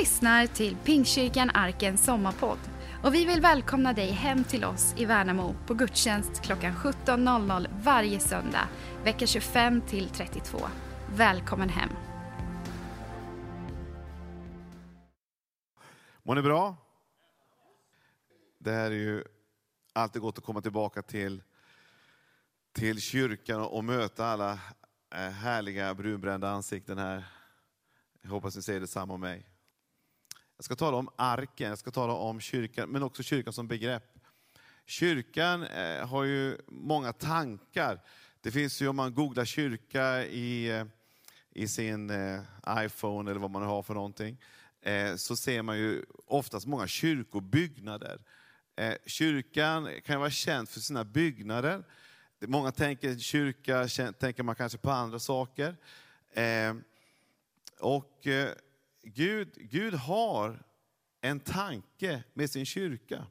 lyssnar 0.00 0.46
till 0.46 0.76
Pingstkyrkan 0.76 1.50
Arkens 1.54 2.04
sommarpodd 2.04 2.58
och 3.02 3.14
vi 3.14 3.24
vill 3.24 3.40
välkomna 3.40 3.92
dig 3.92 4.10
hem 4.10 4.44
till 4.44 4.64
oss 4.64 4.94
i 4.96 5.04
Värnamo 5.04 5.54
på 5.66 5.74
gudstjänst 5.74 6.42
klockan 6.42 6.74
17.00 6.74 7.68
varje 7.82 8.20
söndag, 8.20 8.68
vecka 9.04 9.26
25 9.26 9.80
till 9.80 10.08
32. 10.08 10.58
Välkommen 11.16 11.68
hem! 11.68 11.88
Mår 16.22 16.34
ni 16.34 16.42
bra? 16.42 16.76
Det 18.58 18.72
här 18.72 18.90
är 18.90 18.94
ju 18.94 19.24
alltid 19.92 20.22
gott 20.22 20.38
att 20.38 20.44
komma 20.44 20.60
tillbaka 20.60 21.02
till, 21.02 21.42
till 22.72 23.00
kyrkan 23.00 23.60
och 23.60 23.84
möta 23.84 24.26
alla 24.26 24.52
eh, 25.14 25.18
härliga 25.18 25.94
brunbrända 25.94 26.50
ansikten 26.50 26.98
här. 26.98 27.24
Jag 28.22 28.30
hoppas 28.30 28.56
ni 28.56 28.62
säger 28.62 28.80
detsamma 28.80 29.14
om 29.14 29.20
mig. 29.20 29.57
Jag 30.58 30.64
ska 30.64 30.76
tala 30.76 30.96
om 30.96 31.08
arken, 31.16 31.68
jag 31.68 31.78
ska 31.78 31.90
tala 31.90 32.12
om 32.12 32.40
kyrkan, 32.40 32.88
men 32.88 33.02
också 33.02 33.22
kyrkan 33.22 33.52
som 33.52 33.68
begrepp. 33.68 34.18
Kyrkan 34.86 35.62
eh, 35.62 36.06
har 36.06 36.24
ju 36.24 36.58
många 36.66 37.12
tankar. 37.12 38.00
Det 38.40 38.50
finns 38.50 38.82
ju 38.82 38.88
om 38.88 38.96
man 38.96 39.14
googlar 39.14 39.44
kyrka 39.44 40.24
i, 40.24 40.70
eh, 40.70 40.84
i 41.50 41.68
sin 41.68 42.10
eh, 42.10 42.40
iPhone 42.68 43.30
eller 43.30 43.40
vad 43.40 43.50
man 43.50 43.62
har 43.62 43.82
för 43.82 43.94
någonting, 43.94 44.36
så 45.16 45.36
ser 45.36 45.62
man 45.62 45.78
ju 45.78 46.04
oftast 46.26 46.66
många 46.66 46.86
kyrkobyggnader. 46.86 48.20
Kyrkan 49.06 49.88
kan 50.04 50.20
vara 50.20 50.30
känd 50.30 50.68
för 50.68 50.80
sina 50.80 51.04
byggnader. 51.04 51.84
Många 52.40 52.72
tänker 52.72 53.18
kyrka, 53.18 53.88
tänker 54.12 54.42
man 54.42 54.54
kanske 54.54 54.78
på 54.78 54.90
andra 54.90 55.18
saker. 55.18 55.76
Och 57.80 58.26
Gud, 59.14 59.54
Gud 59.54 59.94
har 59.94 60.62
en 61.20 61.40
tanke 61.40 62.22
med 62.34 62.50
sin 62.50 62.66
kyrka. 62.66 63.26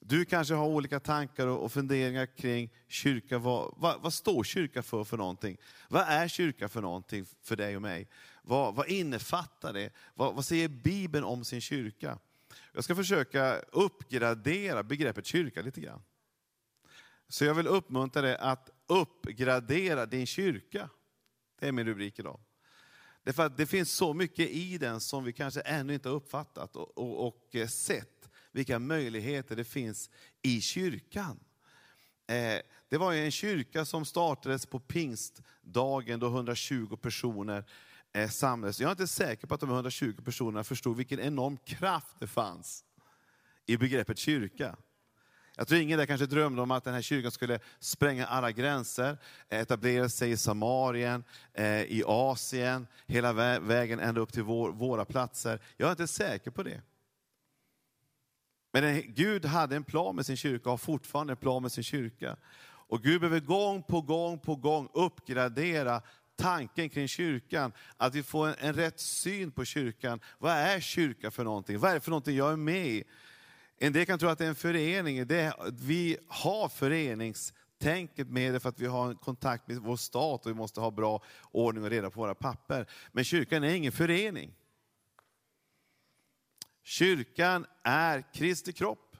Du 0.00 0.24
kanske 0.24 0.54
har 0.54 0.66
olika 0.66 1.00
tankar 1.00 1.46
och 1.46 1.72
funderingar 1.72 2.26
kring 2.26 2.70
kyrka. 2.88 3.38
Vad, 3.38 3.74
vad, 3.76 4.02
vad, 4.02 4.12
står 4.12 4.44
kyrka 4.44 4.82
för 4.82 5.04
för 5.04 5.16
någonting? 5.16 5.56
Vad 5.88 6.02
är 6.02 6.28
kyrka 6.28 6.68
för 6.68 6.80
någonting 6.80 7.26
för 7.42 7.56
dig 7.56 7.76
och 7.76 7.82
mig? 7.82 8.08
Vad, 8.42 8.74
vad 8.74 8.88
innefattar 8.88 9.72
det? 9.72 9.90
Vad, 10.14 10.34
vad 10.34 10.44
säger 10.44 10.68
Bibeln 10.68 11.24
om 11.24 11.44
sin 11.44 11.60
kyrka? 11.60 12.18
Jag 12.72 12.84
ska 12.84 12.94
försöka 12.94 13.58
uppgradera 13.58 14.82
begreppet 14.82 15.26
kyrka 15.26 15.62
lite 15.62 15.80
grann. 15.80 16.02
Så 17.28 17.44
jag 17.44 17.54
vill 17.54 17.66
uppmuntra 17.66 18.22
dig 18.22 18.36
att 18.36 18.70
uppgradera 18.86 20.06
din 20.06 20.26
kyrka. 20.26 20.90
Det 21.58 21.68
är 21.68 21.72
min 21.72 21.86
rubrik 21.86 22.18
idag. 22.18 22.40
Därför 23.26 23.46
att 23.46 23.56
det 23.56 23.66
finns 23.66 23.92
så 23.92 24.14
mycket 24.14 24.50
i 24.50 24.78
den 24.78 25.00
som 25.00 25.24
vi 25.24 25.32
kanske 25.32 25.60
ännu 25.60 25.94
inte 25.94 26.08
har 26.08 26.16
uppfattat 26.16 26.76
och, 26.76 26.98
och, 26.98 27.26
och 27.26 27.54
eh, 27.54 27.66
sett 27.66 28.30
vilka 28.52 28.78
möjligheter 28.78 29.56
det 29.56 29.64
finns 29.64 30.10
i 30.42 30.60
kyrkan. 30.60 31.40
Eh, 32.26 32.60
det 32.88 32.98
var 32.98 33.12
en 33.12 33.30
kyrka 33.30 33.84
som 33.84 34.04
startades 34.04 34.66
på 34.66 34.80
pingstdagen 34.80 36.20
då 36.20 36.26
120 36.26 36.96
personer 36.96 37.64
eh, 38.12 38.28
samlades. 38.28 38.80
Jag 38.80 38.88
är 38.88 38.92
inte 38.92 39.06
säker 39.06 39.46
på 39.46 39.54
att 39.54 39.60
de 39.60 39.70
120 39.70 40.22
personerna 40.24 40.64
förstod 40.64 40.96
vilken 40.96 41.20
enorm 41.20 41.56
kraft 41.56 42.16
det 42.18 42.26
fanns 42.26 42.84
i 43.66 43.76
begreppet 43.76 44.18
kyrka. 44.18 44.76
Jag 45.58 45.68
tror 45.68 45.80
ingen 45.80 45.98
där 45.98 46.06
kanske 46.06 46.26
drömde 46.26 46.62
om 46.62 46.70
att 46.70 46.84
den 46.84 46.94
här 46.94 47.02
kyrkan 47.02 47.30
skulle 47.30 47.58
spränga 47.78 48.26
alla 48.26 48.52
gränser, 48.52 49.18
eh, 49.48 49.60
etablera 49.60 50.08
sig 50.08 50.30
i 50.30 50.36
Samarien, 50.36 51.24
eh, 51.52 51.82
i 51.82 52.02
Asien, 52.06 52.86
hela 53.06 53.32
vägen 53.58 54.00
ända 54.00 54.20
upp 54.20 54.32
till 54.32 54.42
våra 54.42 55.04
platser. 55.04 55.60
Jag 55.76 55.86
är 55.86 55.90
inte 55.90 56.06
säker 56.06 56.50
på 56.50 56.62
det. 56.62 56.82
Men 58.72 59.02
Gud 59.14 59.44
hade 59.44 59.76
en 59.76 59.84
plan 59.84 60.16
med 60.16 60.26
sin 60.26 60.36
kyrka 60.36 60.64
och 60.64 60.72
har 60.72 60.78
fortfarande 60.78 61.32
en 61.32 61.36
plan 61.36 61.62
med 61.62 61.72
sin 61.72 61.84
kyrka. 61.84 62.36
Och 62.88 63.02
Gud 63.02 63.20
behöver 63.20 63.40
gång 63.40 63.82
på 63.82 64.00
gång 64.00 64.38
på 64.38 64.56
gång 64.56 64.88
uppgradera 64.94 66.02
tanken 66.36 66.88
kring 66.88 67.08
kyrkan, 67.08 67.72
att 67.96 68.14
vi 68.14 68.22
får 68.22 68.48
en, 68.48 68.54
en 68.58 68.74
rätt 68.74 69.00
syn 69.00 69.50
på 69.50 69.64
kyrkan. 69.64 70.20
Vad 70.38 70.52
är 70.52 70.80
kyrka 70.80 71.30
för 71.30 71.44
någonting? 71.44 71.78
Vad 71.78 71.90
är 71.90 71.94
det 71.94 72.00
för 72.00 72.10
någonting 72.10 72.36
jag 72.36 72.52
är 72.52 72.56
med 72.56 72.86
i? 72.86 73.04
En 73.78 73.92
del 73.92 74.06
kan 74.06 74.18
tro 74.18 74.28
att 74.28 74.38
det 74.38 74.44
är 74.44 74.48
en 74.48 74.54
förening. 74.54 75.26
Det, 75.26 75.54
vi 75.72 76.18
har 76.28 76.68
föreningstänket 76.68 78.28
med 78.28 78.54
det 78.54 78.60
för 78.60 78.68
att 78.68 78.80
vi 78.80 78.86
har 78.86 79.10
en 79.10 79.16
kontakt 79.16 79.68
med 79.68 79.76
vår 79.76 79.96
stat 79.96 80.46
och 80.46 80.50
vi 80.50 80.54
måste 80.54 80.80
ha 80.80 80.90
bra 80.90 81.22
ordning 81.50 81.84
och 81.84 81.90
reda 81.90 82.10
på 82.10 82.20
våra 82.20 82.34
papper. 82.34 82.90
Men 83.12 83.24
kyrkan 83.24 83.64
är 83.64 83.74
ingen 83.74 83.92
förening. 83.92 84.54
Kyrkan 86.82 87.66
är 87.82 88.32
Kristi 88.32 88.72
kropp. 88.72 89.16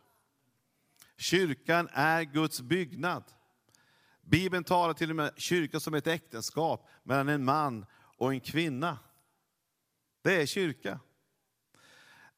Kyrkan 1.16 1.88
är 1.92 2.22
Guds 2.22 2.60
byggnad. 2.60 3.24
Bibeln 4.22 4.64
talar 4.64 4.94
till 4.94 5.10
och 5.10 5.16
med 5.16 5.32
kyrkan 5.36 5.80
som 5.80 5.94
ett 5.94 6.06
äktenskap 6.06 6.88
mellan 7.02 7.28
en 7.28 7.44
man 7.44 7.86
och 8.16 8.32
en 8.32 8.40
kvinna. 8.40 8.98
Det 10.22 10.42
är 10.42 10.46
kyrka. 10.46 11.00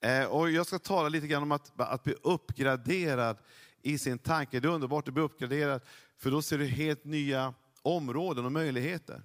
Eh, 0.01 0.25
och 0.25 0.51
jag 0.51 0.67
ska 0.67 0.79
tala 0.79 1.09
lite 1.09 1.27
grann 1.27 1.43
om 1.43 1.53
att, 1.53 1.73
att 1.77 2.05
bli 2.05 2.15
uppgraderad 2.23 3.39
i 3.83 3.99
sin 3.99 4.19
tanke. 4.19 4.61
Det 4.61 4.69
är 4.69 4.73
underbart 4.73 5.09
att 5.09 5.15
bli 5.15 5.23
uppgraderad, 5.23 5.83
för 6.17 6.31
då 6.31 6.43
ser 6.43 6.59
du 6.59 6.67
helt 6.67 7.05
nya 7.05 7.55
områden 7.83 8.45
och 8.45 8.53
möjligheter. 8.53 9.23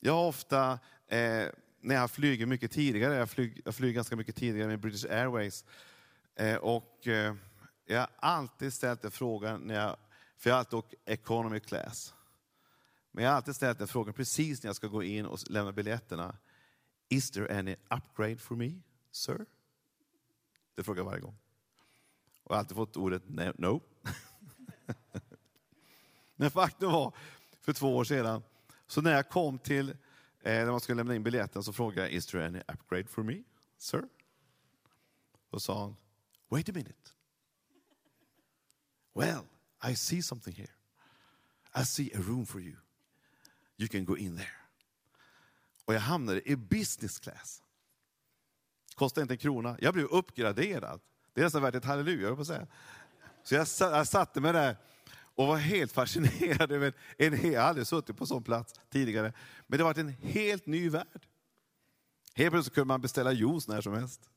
Jag 0.00 0.12
har 0.12 0.28
ofta, 0.28 0.72
eh, 1.06 1.46
när 1.80 1.94
jag 1.94 2.10
flyger 2.10 2.46
mycket 2.46 2.70
tidigare, 2.70 3.14
jag 3.14 3.30
flyger, 3.30 3.62
jag 3.64 3.74
flyger 3.74 3.94
ganska 3.94 4.16
mycket 4.16 4.36
tidigare 4.36 4.68
med 4.68 4.80
British 4.80 5.10
Airways, 5.10 5.64
eh, 6.36 6.56
och 6.56 7.06
eh, 7.06 7.34
jag 7.86 8.00
har 8.00 8.10
alltid 8.16 8.72
ställt 8.72 9.04
en 9.04 9.10
fråga, 9.10 9.58
när 9.58 9.74
jag, 9.74 9.96
för 10.36 10.50
jag 10.50 10.54
har 10.54 10.58
alltid 10.58 10.78
åkt 10.78 10.94
economy 11.04 11.60
class. 11.60 12.14
Men 13.12 13.24
jag 13.24 13.30
har 13.30 13.36
alltid 13.36 13.56
ställt 13.56 13.78
den 13.78 13.88
frågan 13.88 14.14
precis 14.14 14.62
när 14.62 14.68
jag 14.68 14.76
ska 14.76 14.86
gå 14.86 15.02
in 15.02 15.26
och 15.26 15.38
lämna 15.50 15.72
biljetterna. 15.72 16.36
Is 17.08 17.30
there 17.30 17.58
any 17.58 17.76
upgrade 17.88 18.36
for 18.36 18.56
me? 18.56 18.72
Sir? 19.10 19.46
Det 20.74 20.84
frågar 20.84 21.00
jag 21.00 21.04
varje 21.04 21.20
gång. 21.20 21.36
Och 22.42 22.50
jag 22.50 22.54
har 22.54 22.58
alltid 22.58 22.76
fått 22.76 22.96
ordet 22.96 23.22
no. 23.58 23.82
Men 26.36 26.50
faktum 26.50 26.92
var, 26.92 27.14
för 27.60 27.72
två 27.72 27.96
år 27.96 28.04
sedan, 28.04 28.42
så 28.86 29.02
när 29.02 29.12
jag 29.12 29.28
kom 29.28 29.58
till, 29.58 29.88
eh, 29.88 29.94
när 30.42 30.70
man 30.70 30.80
skulle 30.80 30.96
lämna 30.96 31.14
in 31.14 31.22
biljetten, 31.22 31.62
så 31.62 31.72
frågade 31.72 32.00
jag, 32.00 32.12
is 32.12 32.26
there 32.26 32.46
any 32.46 32.62
upgrade 32.68 33.08
for 33.08 33.22
me, 33.22 33.42
sir? 33.78 34.08
Då 35.50 35.60
sa 35.60 35.80
han, 35.80 35.96
wait 36.48 36.68
a 36.68 36.72
minute. 36.74 37.10
Well, 39.14 39.44
I 39.90 39.96
see 39.96 40.22
something 40.22 40.54
here. 40.54 40.72
I 41.82 41.84
see 41.84 42.12
a 42.14 42.18
room 42.18 42.46
for 42.46 42.60
you. 42.60 42.76
You 43.76 43.88
can 43.88 44.04
go 44.04 44.16
in 44.16 44.36
there. 44.36 44.52
Och 45.84 45.94
jag 45.94 46.00
hamnade 46.00 46.50
i 46.50 46.56
business 46.56 47.18
class. 47.18 47.62
Kostade 48.98 49.22
inte 49.22 49.34
en 49.34 49.38
krona. 49.38 49.76
Jag 49.80 49.94
blev 49.94 50.06
uppgraderad. 50.06 51.00
Det 51.34 51.40
är 51.40 51.44
nästan 51.44 51.62
värt 51.62 51.74
ett 51.74 51.84
halleluja, 51.84 52.36
på 52.36 52.44
säga. 52.44 52.66
Så 53.42 53.54
jag, 53.54 53.66
jag 53.80 54.08
satte 54.08 54.40
mig 54.40 54.52
där 54.52 54.76
och 55.34 55.46
var 55.46 55.56
helt 55.56 55.92
fascinerad 55.92 56.72
över 56.72 56.92
en, 57.18 57.52
jag 57.52 57.60
har 57.60 57.68
aldrig 57.68 57.86
suttit 57.86 58.16
på 58.16 58.26
sån 58.26 58.42
plats 58.42 58.74
tidigare. 58.90 59.32
Men 59.66 59.78
det 59.78 59.84
var 59.84 59.98
en 59.98 60.08
helt 60.08 60.66
ny 60.66 60.88
värld. 60.88 61.26
Helt 62.34 62.50
plötsligt 62.50 62.74
kunde 62.74 62.86
man 62.86 63.00
beställa 63.00 63.32
juice 63.32 63.68
när 63.68 63.80
som 63.80 63.94
helst. 63.94 64.30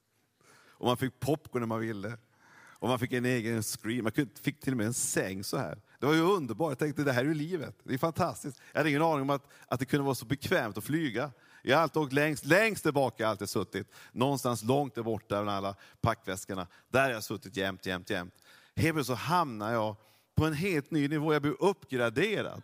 Och 0.67 0.85
man 0.85 0.97
fick 0.97 1.19
popcorn 1.19 1.61
när 1.61 1.67
man 1.67 1.79
ville. 1.79 2.17
Och 2.53 2.89
man 2.89 2.99
fick 2.99 3.13
en 3.13 3.25
egen 3.25 3.63
screen, 3.63 4.03
man 4.03 4.11
fick 4.41 4.59
till 4.59 4.73
och 4.73 4.77
med 4.77 4.85
en 4.85 4.93
säng 4.93 5.43
så 5.43 5.57
här. 5.57 5.81
Det 5.99 6.05
var 6.05 6.13
ju 6.13 6.21
underbart, 6.21 6.71
jag 6.71 6.79
tänkte 6.79 7.03
det 7.03 7.11
här 7.11 7.21
är 7.21 7.25
ju 7.25 7.33
livet, 7.33 7.75
det 7.83 7.93
är 7.93 7.97
fantastiskt. 7.97 8.61
Jag 8.71 8.79
hade 8.79 8.89
ingen 8.89 9.01
aning 9.01 9.21
om 9.21 9.29
att, 9.29 9.47
att 9.67 9.79
det 9.79 9.85
kunde 9.85 10.03
vara 10.03 10.15
så 10.15 10.25
bekvämt 10.25 10.77
att 10.77 10.83
flyga. 10.83 11.31
Jag 11.61 11.77
har 11.77 11.83
alltid 11.83 12.01
åkt 12.01 12.13
längst, 12.13 12.45
längst 12.45 12.83
tillbaka, 12.83 13.27
alltid 13.27 13.49
suttit. 13.49 13.87
Någonstans 14.11 14.63
långt 14.63 14.95
där 14.95 15.03
borta 15.03 15.43
bland 15.43 15.57
alla 15.57 15.75
packväskorna. 16.01 16.67
Där 16.89 17.03
har 17.03 17.09
jag 17.09 17.23
suttit 17.23 17.57
jämt, 17.57 17.85
jämt, 17.85 18.09
jämt. 18.09 18.33
Helt 18.75 19.05
så 19.05 19.13
hamnar 19.13 19.73
jag 19.73 19.95
på 20.35 20.45
en 20.45 20.53
helt 20.53 20.91
ny 20.91 21.07
nivå. 21.07 21.33
Jag 21.33 21.41
blev 21.41 21.53
uppgraderad. 21.53 22.61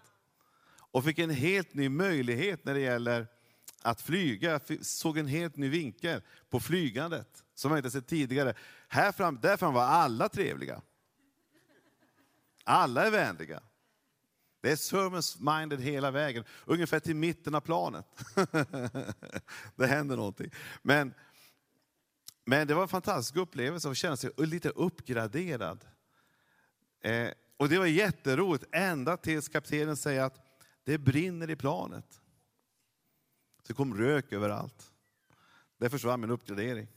Och 0.91 1.03
fick 1.03 1.19
en 1.19 1.29
helt 1.29 1.73
ny 1.73 1.89
möjlighet 1.89 2.65
när 2.65 2.73
det 2.73 2.79
gäller 2.79 3.27
att 3.81 4.01
flyga. 4.01 4.51
Jag 4.51 4.85
såg 4.85 5.17
en 5.17 5.27
helt 5.27 5.55
ny 5.55 5.69
vinkel 5.69 6.21
på 6.49 6.59
flygandet 6.59 7.43
som 7.55 7.71
jag 7.71 7.79
inte 7.79 7.91
sett 7.91 8.07
tidigare. 8.07 8.53
Här 8.87 9.11
fram, 9.11 9.39
där 9.41 9.57
fram 9.57 9.73
var 9.73 9.83
alla 9.83 10.29
trevliga. 10.29 10.81
Alla 12.63 13.05
är 13.05 13.11
vänliga. 13.11 13.61
Det 14.67 14.71
är 14.71 14.75
service-minded 14.75 15.81
hela 15.81 16.11
vägen, 16.11 16.43
ungefär 16.65 16.99
till 16.99 17.15
mitten 17.15 17.55
av 17.55 17.61
planet. 17.61 18.05
det 19.75 19.87
händer 19.87 20.17
någonting. 20.17 20.51
Men, 20.81 21.13
men 22.45 22.67
det 22.67 22.73
var 22.73 22.81
en 22.81 22.87
fantastisk 22.87 23.35
upplevelse 23.35 23.89
att 23.89 23.97
känna 23.97 24.17
sig 24.17 24.31
lite 24.37 24.69
uppgraderad. 24.69 25.85
Eh, 27.01 27.29
och 27.57 27.69
det 27.69 27.77
var 27.77 27.85
jätteroligt, 27.85 28.65
ända 28.71 29.17
tills 29.17 29.49
kaptenen 29.49 29.97
säger 29.97 30.23
att 30.23 30.61
det 30.83 30.97
brinner 30.97 31.49
i 31.49 31.55
planet. 31.55 32.21
Det 33.67 33.73
kom 33.73 33.97
rök 33.97 34.33
överallt. 34.33 34.91
Där 35.77 35.89
försvann 35.89 36.21
min 36.21 36.31
uppgradering 36.31 36.87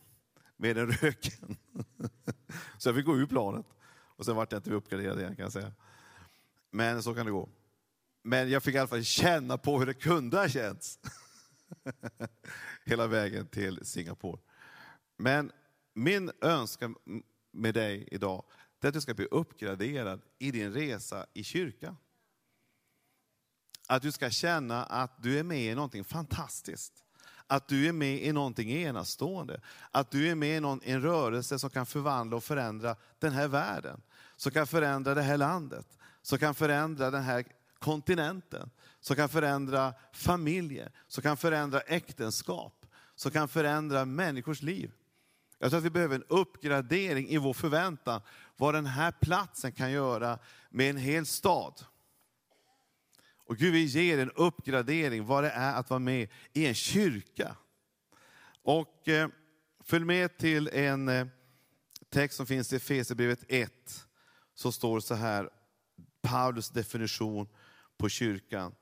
med 0.56 0.76
den 0.76 0.92
röken. 0.92 1.56
Så 2.78 2.88
jag 2.88 2.96
fick 2.96 3.06
gå 3.06 3.16
ur 3.16 3.26
planet. 3.26 3.66
Och 4.16 4.24
sen 4.24 4.36
vart 4.36 4.52
jag 4.52 4.58
inte 4.58 4.72
uppgraderad 4.72 5.18
igen 5.18 5.36
kan 5.36 5.42
jag 5.42 5.52
säga. 5.52 5.72
Men 6.70 7.02
så 7.02 7.14
kan 7.14 7.26
det 7.26 7.32
gå. 7.32 7.48
Men 8.22 8.50
jag 8.50 8.62
fick 8.62 8.74
i 8.74 8.78
alla 8.78 8.88
fall 8.88 9.04
känna 9.04 9.58
på 9.58 9.78
hur 9.78 9.86
det 9.86 9.94
kunde 9.94 10.36
ha 10.36 10.48
känts. 10.48 10.98
Hela 12.84 13.06
vägen 13.06 13.46
till 13.46 13.80
Singapore. 13.82 14.40
Men 15.16 15.52
min 15.94 16.30
önskan 16.40 16.94
med 17.52 17.74
dig 17.74 18.08
idag, 18.10 18.44
är 18.80 18.88
att 18.88 18.94
du 18.94 19.00
ska 19.00 19.14
bli 19.14 19.26
uppgraderad 19.30 20.20
i 20.38 20.50
din 20.50 20.72
resa 20.72 21.26
i 21.34 21.44
kyrkan. 21.44 21.96
Att 23.88 24.02
du 24.02 24.12
ska 24.12 24.30
känna 24.30 24.84
att 24.84 25.22
du 25.22 25.38
är 25.38 25.42
med 25.42 25.72
i 25.72 25.74
någonting 25.74 26.04
fantastiskt. 26.04 27.04
Att 27.46 27.68
du 27.68 27.88
är 27.88 27.92
med 27.92 28.22
i 28.24 28.32
någonting 28.32 28.70
enastående. 28.70 29.60
Att 29.90 30.10
du 30.10 30.28
är 30.30 30.34
med 30.34 30.56
i 30.56 30.60
någon, 30.60 30.80
en 30.82 31.02
rörelse 31.02 31.58
som 31.58 31.70
kan 31.70 31.86
förvandla 31.86 32.36
och 32.36 32.44
förändra 32.44 32.96
den 33.18 33.32
här 33.32 33.48
världen. 33.48 34.02
Som 34.36 34.52
kan 34.52 34.66
förändra 34.66 35.14
det 35.14 35.22
här 35.22 35.36
landet. 35.36 35.98
Som 36.22 36.38
kan 36.38 36.54
förändra 36.54 37.10
den 37.10 37.22
här 37.22 37.44
kontinenten. 37.80 38.70
Som 39.00 39.16
kan 39.16 39.28
förändra 39.28 39.94
familjer. 40.12 40.92
Som 41.06 41.22
kan 41.22 41.36
förändra 41.36 41.80
äktenskap. 41.80 42.86
Som 43.14 43.30
kan 43.30 43.48
förändra 43.48 44.04
människors 44.04 44.62
liv. 44.62 44.92
Jag 45.58 45.70
tror 45.70 45.78
att 45.78 45.84
vi 45.84 45.90
behöver 45.90 46.14
en 46.14 46.24
uppgradering 46.28 47.28
i 47.28 47.38
vår 47.38 47.52
förväntan 47.52 48.20
vad 48.56 48.74
den 48.74 48.86
här 48.86 49.12
platsen 49.12 49.72
kan 49.72 49.92
göra 49.92 50.38
med 50.70 50.90
en 50.90 50.96
hel 50.96 51.26
stad. 51.26 51.84
Och 53.50 53.56
Gud 53.56 53.72
vill 53.72 53.86
ge 53.86 54.14
er 54.14 54.18
en 54.18 54.30
uppgradering 54.30 55.26
vad 55.26 55.44
det 55.44 55.50
är 55.50 55.74
att 55.74 55.90
vara 55.90 56.00
med 56.00 56.28
i 56.52 56.66
en 56.66 56.74
kyrka. 56.74 57.56
Och 58.62 59.08
eh, 59.08 59.28
följ 59.80 60.04
med 60.04 60.38
till 60.38 60.68
en 60.68 61.08
eh, 61.08 61.26
text 62.10 62.36
som 62.36 62.46
finns 62.46 62.72
i 62.72 62.76
Efesierbrevet 62.76 63.44
1. 63.48 64.06
Så 64.54 64.72
står 64.72 64.96
det 64.96 65.02
så 65.02 65.14
här, 65.14 65.50
Paulus 66.22 66.70
definition 66.70 67.48
på 68.00 68.08
kyrkan. 68.08 68.74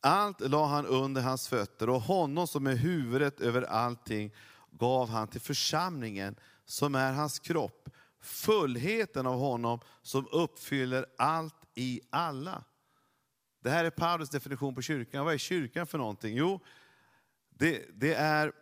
Allt 0.00 0.40
la 0.40 0.66
han 0.66 0.86
under 0.86 1.22
hans 1.22 1.48
fötter 1.48 1.88
och 1.88 2.00
honom 2.00 2.46
som 2.46 2.66
är 2.66 2.76
huvudet 2.76 3.40
över 3.40 3.62
allting 3.62 4.34
gav 4.70 5.08
han 5.08 5.28
till 5.28 5.40
församlingen 5.40 6.36
som 6.64 6.94
är 6.94 7.12
hans 7.12 7.38
kropp. 7.38 7.88
Fullheten 8.20 9.26
av 9.26 9.38
honom 9.38 9.80
som 10.02 10.26
uppfyller 10.32 11.06
allt 11.18 11.54
i 11.74 12.00
alla. 12.10 12.64
Det 13.60 13.70
här 13.70 13.84
är 13.84 13.90
Paulus 13.90 14.30
definition 14.30 14.74
på 14.74 14.82
kyrkan. 14.82 15.24
Vad 15.24 15.34
är 15.34 15.38
kyrkan 15.38 15.86
för 15.86 15.98
någonting? 15.98 16.36
Jo, 16.36 16.60
det, 17.48 17.84
det 17.94 18.14
är 18.14 18.52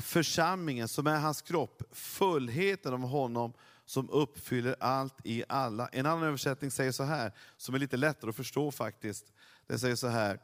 församlingen 0.00 0.88
som 0.88 1.06
är 1.06 1.18
hans 1.18 1.42
kropp, 1.42 1.82
fullheten 1.90 2.94
av 2.94 3.00
honom 3.00 3.52
som 3.92 4.10
uppfyller 4.10 4.76
allt 4.80 5.14
i 5.24 5.44
alla. 5.48 5.88
En 5.88 6.06
annan 6.06 6.22
översättning 6.22 6.70
säger 6.70 6.92
så 6.92 7.02
här, 7.02 7.32
som 7.56 7.74
är 7.74 7.78
lite 7.78 7.96
lättare 7.96 8.30
att 8.30 8.36
förstå 8.36 8.70
faktiskt. 8.70 9.32
Den 9.66 9.78
säger 9.78 9.96
så 9.96 10.08
här, 10.08 10.38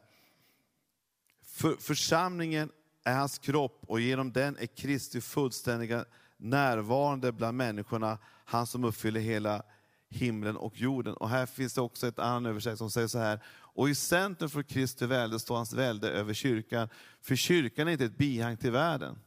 för, 1.43 1.75
församlingen 1.75 2.71
är 3.03 3.15
hans 3.15 3.37
kropp 3.37 3.83
och 3.87 3.99
genom 3.99 4.31
den 4.31 4.57
är 4.57 4.65
Kristi 4.65 5.21
fullständiga 5.21 6.05
närvarande 6.37 7.31
bland 7.31 7.57
människorna, 7.57 8.17
han 8.45 8.67
som 8.67 8.83
uppfyller 8.83 9.19
hela 9.19 9.63
himlen 10.09 10.57
och 10.57 10.79
jorden. 10.79 11.13
Och 11.13 11.29
här 11.29 11.45
finns 11.45 11.73
det 11.73 11.81
också 11.81 12.07
ett 12.07 12.19
annan 12.19 12.45
översättning 12.45 12.77
som 12.77 12.91
säger 12.91 13.07
så 13.07 13.19
här, 13.19 13.39
och 13.47 13.89
i 13.89 13.95
centrum 13.95 14.49
för 14.49 14.63
Kristi 14.63 15.05
välde 15.05 15.39
står 15.39 15.55
hans 15.55 15.73
välde 15.73 16.09
över 16.09 16.33
kyrkan, 16.33 16.89
för 17.21 17.35
kyrkan 17.35 17.87
är 17.87 17.91
inte 17.91 18.05
ett 18.05 18.17
bihang 18.17 18.57
till 18.57 18.71
världen. 18.71 19.19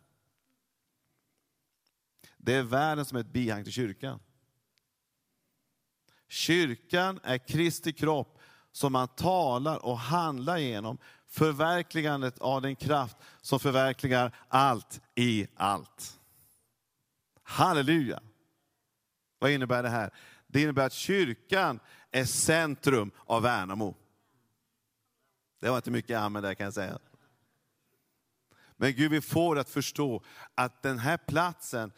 Det 2.44 2.54
är 2.54 2.62
världen 2.62 3.04
som 3.04 3.16
är 3.16 3.20
ett 3.20 3.32
bihang 3.32 3.64
till 3.64 3.72
kyrkan. 3.72 4.20
Kyrkan 6.28 7.20
är 7.22 7.38
Kristi 7.38 7.92
kropp 7.92 8.38
som 8.72 8.92
man 8.92 9.08
talar 9.08 9.84
och 9.84 9.98
handlar 9.98 10.58
genom, 10.58 10.98
förverkligandet 11.28 12.38
av 12.38 12.62
den 12.62 12.76
kraft 12.76 13.16
som 13.40 13.60
förverkligar 13.60 14.36
allt 14.48 15.00
i 15.14 15.46
allt. 15.54 16.20
Halleluja! 17.42 18.22
Vad 19.38 19.50
innebär 19.50 19.82
det 19.82 19.88
här? 19.88 20.10
Det 20.46 20.62
innebär 20.62 20.86
att 20.86 20.92
kyrkan 20.92 21.80
är 22.10 22.24
centrum 22.24 23.10
av 23.26 23.42
Värnamo. 23.42 23.96
Det 25.60 25.68
var 25.68 25.76
inte 25.76 25.90
mycket 25.90 26.18
amen 26.18 26.42
där 26.42 26.54
kan 26.54 26.64
jag 26.64 26.74
säga. 26.74 26.98
Men 28.76 28.92
Gud, 28.92 29.10
vi 29.10 29.20
får 29.20 29.58
att 29.58 29.70
förstå 29.70 30.22
att 30.54 30.82
den 30.82 30.98
här 30.98 31.16
platsen, 31.16 31.92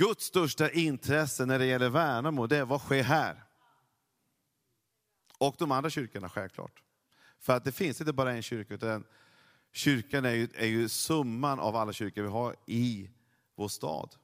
Guds 0.00 0.24
största 0.24 0.70
intresse 0.70 1.46
när 1.46 1.58
det 1.58 1.66
gäller 1.66 1.88
Värnamo, 1.88 2.46
det 2.46 2.56
är 2.56 2.64
vad 2.64 2.80
sker 2.80 3.02
här? 3.02 3.44
Och 5.38 5.54
de 5.58 5.72
andra 5.72 5.90
kyrkorna 5.90 6.28
självklart. 6.28 6.82
För 7.38 7.56
att 7.56 7.64
det 7.64 7.72
finns 7.72 8.00
inte 8.00 8.12
bara 8.12 8.32
en 8.32 8.42
kyrka, 8.42 8.74
utan 8.74 9.04
kyrkan 9.72 10.24
är 10.24 10.30
ju, 10.30 10.48
är 10.54 10.66
ju 10.66 10.88
summan 10.88 11.60
av 11.60 11.76
alla 11.76 11.92
kyrkor 11.92 12.22
vi 12.22 12.28
har 12.28 12.56
i 12.66 13.10
vår 13.54 13.68
stad. 13.68 14.16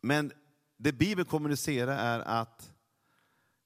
Men 0.00 0.32
det 0.76 0.92
Bibeln 0.92 1.28
kommunicerar 1.28 1.98
är 1.98 2.20
att 2.20 2.72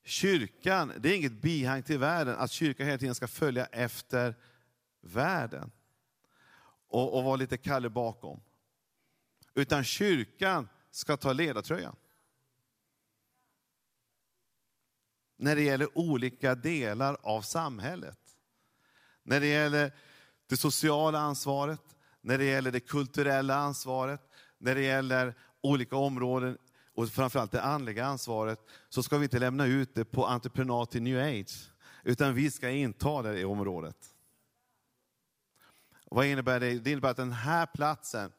kyrkan, 0.05 0.93
det 0.99 1.09
är 1.09 1.17
inget 1.17 1.43
bihang 1.43 1.83
till 1.83 1.99
världen, 1.99 2.37
att 2.39 2.51
kyrkan 2.51 2.87
hela 2.87 2.99
tiden 2.99 3.15
ska 3.15 3.29
följa 3.29 3.67
efter 3.67 4.35
världen. 5.01 5.71
Och, 6.89 7.19
och 7.19 7.25
vara 7.25 7.37
lite 7.37 7.57
Kalle 7.57 7.91
bakom. 7.91 8.41
Utan 9.55 9.85
kyrkan 9.85 10.69
ska 10.91 11.17
ta 11.17 11.33
ledartröjan. 11.33 11.97
När 15.37 15.57
det 15.57 15.63
gäller 15.63 15.99
olika 15.99 16.55
delar 16.55 17.17
av 17.23 17.43
samhället. 17.43 18.19
När 19.23 19.41
det 19.41 19.47
gäller 19.47 19.93
det 20.47 20.57
sociala 20.57 21.19
ansvaret, 21.19 21.97
när 22.21 22.39
det 22.39 22.45
gäller 22.45 22.71
det 22.73 22.81
kulturella 22.81 23.55
ansvaret, 23.55 24.21
när 24.59 24.75
det 24.75 24.83
gäller 24.83 25.35
olika 25.61 25.97
områden 25.97 26.59
och 26.95 27.09
framförallt 27.09 27.53
det 27.53 27.63
andliga 27.63 28.07
ansvaret, 28.07 28.61
så 28.89 29.03
ska 29.03 29.19
vi 29.19 29.25
inte 29.25 29.39
lämna 29.39 29.67
ut 29.67 29.95
det 29.95 30.05
på 30.05 30.27
entreprenad 30.27 30.91
till 30.91 31.03
new 31.03 31.19
age, 31.19 31.71
utan 32.05 32.35
vi 32.35 32.51
ska 32.51 32.71
inta 32.71 33.23
det 33.23 33.41
i 33.41 33.45
området. 33.45 34.15
Vad 36.05 36.27
innebär 36.27 36.61
det? 36.61 36.79
Det 36.79 36.91
innebär 36.91 37.11
att 37.11 37.17
den 37.17 37.33
här 37.33 37.67
platsen 37.67 38.33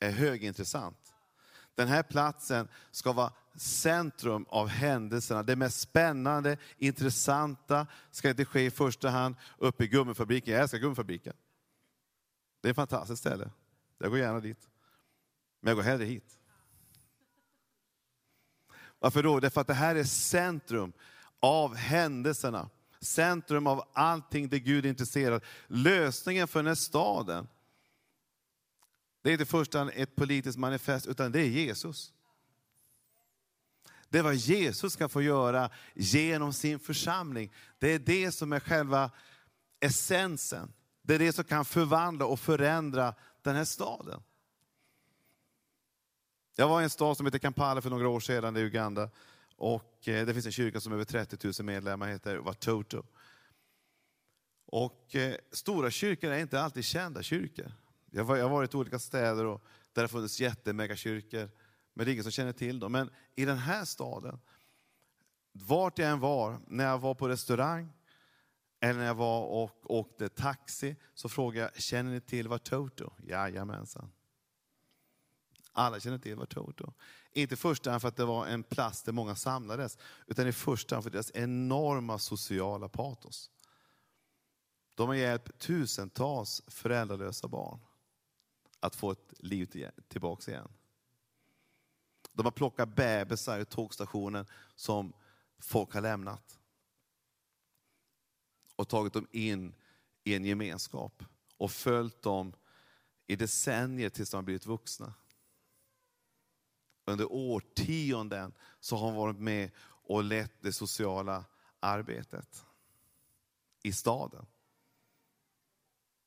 är 0.00 0.10
högintressant. 0.10 1.14
Den 1.74 1.88
här 1.88 2.02
platsen 2.02 2.68
ska 2.90 3.12
vara 3.12 3.32
centrum 3.54 4.46
av 4.48 4.68
händelserna. 4.68 5.42
Det 5.42 5.56
mest 5.56 5.80
spännande, 5.80 6.56
intressanta 6.78 7.86
ska 8.10 8.30
inte 8.30 8.44
ske 8.44 8.64
i 8.64 8.70
första 8.70 9.10
hand 9.10 9.34
uppe 9.58 9.84
i 9.84 9.88
gummifabriken. 9.88 10.54
Jag 10.54 10.62
älskar 10.62 10.78
gummifabriken. 10.78 11.32
Det 12.60 12.68
är 12.68 12.70
ett 12.70 12.76
fantastiskt 12.76 13.20
ställe. 13.20 13.50
Jag 13.98 14.10
går 14.10 14.18
gärna 14.18 14.40
dit. 14.40 14.68
Men 15.60 15.70
jag 15.70 15.76
går 15.76 15.82
hellre 15.82 16.04
hit. 16.04 16.38
Varför 18.98 19.22
då? 19.22 19.40
Därför 19.40 19.60
att 19.60 19.66
det 19.66 19.74
här 19.74 19.94
är 19.94 20.04
centrum 20.04 20.92
av 21.40 21.74
händelserna. 21.74 22.70
Centrum 23.00 23.66
av 23.66 23.88
allting 23.92 24.48
det 24.48 24.60
Gud 24.60 24.84
är 24.84 24.88
intresserad 24.88 25.44
Lösningen 25.66 26.48
för 26.48 26.58
den 26.58 26.66
här 26.66 26.74
staden, 26.74 27.48
det 29.26 29.30
är 29.30 29.32
inte 29.32 29.46
först 29.46 29.74
ett 29.74 30.16
politiskt 30.16 30.58
manifest, 30.58 31.06
utan 31.06 31.32
det 31.32 31.40
är 31.40 31.48
Jesus. 31.48 32.12
Det 34.08 34.18
är 34.18 34.22
vad 34.22 34.34
Jesus 34.34 34.92
ska 34.92 35.08
få 35.08 35.22
göra 35.22 35.70
genom 35.94 36.52
sin 36.52 36.78
församling. 36.78 37.52
Det 37.78 37.88
är 37.88 37.98
det 37.98 38.32
som 38.32 38.52
är 38.52 38.60
själva 38.60 39.10
essensen. 39.80 40.72
Det 41.02 41.14
är 41.14 41.18
det 41.18 41.32
som 41.32 41.44
kan 41.44 41.64
förvandla 41.64 42.26
och 42.26 42.40
förändra 42.40 43.14
den 43.42 43.56
här 43.56 43.64
staden. 43.64 44.22
Jag 46.56 46.68
var 46.68 46.80
i 46.80 46.84
en 46.84 46.90
stad 46.90 47.16
som 47.16 47.26
heter 47.26 47.38
Kampala 47.38 47.82
för 47.82 47.90
några 47.90 48.08
år 48.08 48.20
sedan 48.20 48.56
i 48.56 48.60
Uganda. 48.60 49.10
Och 49.56 50.08
eh, 50.08 50.26
det 50.26 50.32
finns 50.32 50.46
en 50.46 50.52
kyrka 50.52 50.80
som 50.80 50.92
har 50.92 50.96
över 50.96 51.04
30 51.04 51.62
000 51.62 51.66
medlemmar, 51.66 52.08
heter 52.08 52.36
Watoto. 52.36 53.02
Och 54.66 55.16
eh, 55.16 55.36
stora 55.52 55.90
kyrkor 55.90 56.30
är 56.30 56.38
inte 56.38 56.60
alltid 56.60 56.84
kända 56.84 57.22
kyrkor. 57.22 57.72
Jag 58.16 58.24
har 58.24 58.48
varit 58.48 58.74
i 58.74 58.76
olika 58.76 58.98
städer 58.98 59.44
och 59.44 59.62
där 59.92 59.92
det 59.94 60.00
har 60.00 60.08
funnits 60.08 60.40
jättemegakyrkor, 60.40 61.50
men 61.94 62.06
det 62.06 62.10
är 62.10 62.12
ingen 62.12 62.24
som 62.24 62.32
känner 62.32 62.52
till 62.52 62.80
dem. 62.80 62.92
Men 62.92 63.10
i 63.34 63.44
den 63.44 63.58
här 63.58 63.84
staden, 63.84 64.40
vart 65.52 65.98
jag 65.98 66.10
än 66.10 66.20
var, 66.20 66.60
när 66.66 66.84
jag 66.84 66.98
var 66.98 67.14
på 67.14 67.28
restaurang, 67.28 67.92
eller 68.80 68.98
när 68.98 69.06
jag 69.06 69.14
var 69.14 69.42
och 69.42 69.90
åkte 69.90 70.28
taxi, 70.28 70.96
så 71.14 71.28
frågade 71.28 71.70
jag, 71.74 71.82
känner 71.82 72.10
ni 72.10 72.20
till 72.20 72.48
Watoto? 72.48 73.12
Jajamensan. 73.26 74.12
Alla 75.72 76.00
känner 76.00 76.18
till 76.18 76.36
Watoto. 76.36 76.92
Inte 77.32 77.54
i 77.54 77.56
första 77.56 77.90
hand 77.90 78.02
för 78.02 78.08
att 78.08 78.16
det 78.16 78.24
var 78.24 78.46
en 78.46 78.62
plats 78.62 79.02
där 79.02 79.12
många 79.12 79.34
samlades, 79.34 79.98
utan 80.26 80.46
i 80.46 80.52
första 80.52 80.94
hand 80.94 81.04
för 81.04 81.10
deras 81.10 81.30
enorma 81.34 82.18
sociala 82.18 82.88
patos. 82.88 83.50
De 84.94 85.08
har 85.08 85.14
hjälpt 85.14 85.58
tusentals 85.58 86.62
föräldralösa 86.66 87.48
barn 87.48 87.80
att 88.80 88.96
få 88.96 89.10
ett 89.10 89.32
liv 89.38 89.90
tillbaka 90.08 90.50
igen. 90.50 90.68
De 92.32 92.46
har 92.46 92.52
plockat 92.52 92.96
bebisar 92.96 93.58
i 93.58 93.64
tågstationen 93.64 94.46
som 94.74 95.12
folk 95.58 95.94
har 95.94 96.00
lämnat. 96.00 96.58
Och 98.76 98.88
tagit 98.88 99.12
dem 99.12 99.28
in 99.32 99.74
i 100.24 100.34
en 100.34 100.44
gemenskap 100.44 101.24
och 101.56 101.70
följt 101.70 102.22
dem 102.22 102.52
i 103.26 103.36
decennier 103.36 104.08
tills 104.08 104.30
de 104.30 104.36
har 104.36 104.42
blivit 104.42 104.66
vuxna. 104.66 105.14
Under 107.04 107.32
årtionden 107.32 108.54
så 108.80 108.96
har 108.96 109.06
han 109.06 109.16
varit 109.16 109.38
med 109.38 109.70
och 109.80 110.24
lett 110.24 110.62
det 110.62 110.72
sociala 110.72 111.44
arbetet 111.80 112.64
i 113.82 113.92
staden. 113.92 114.46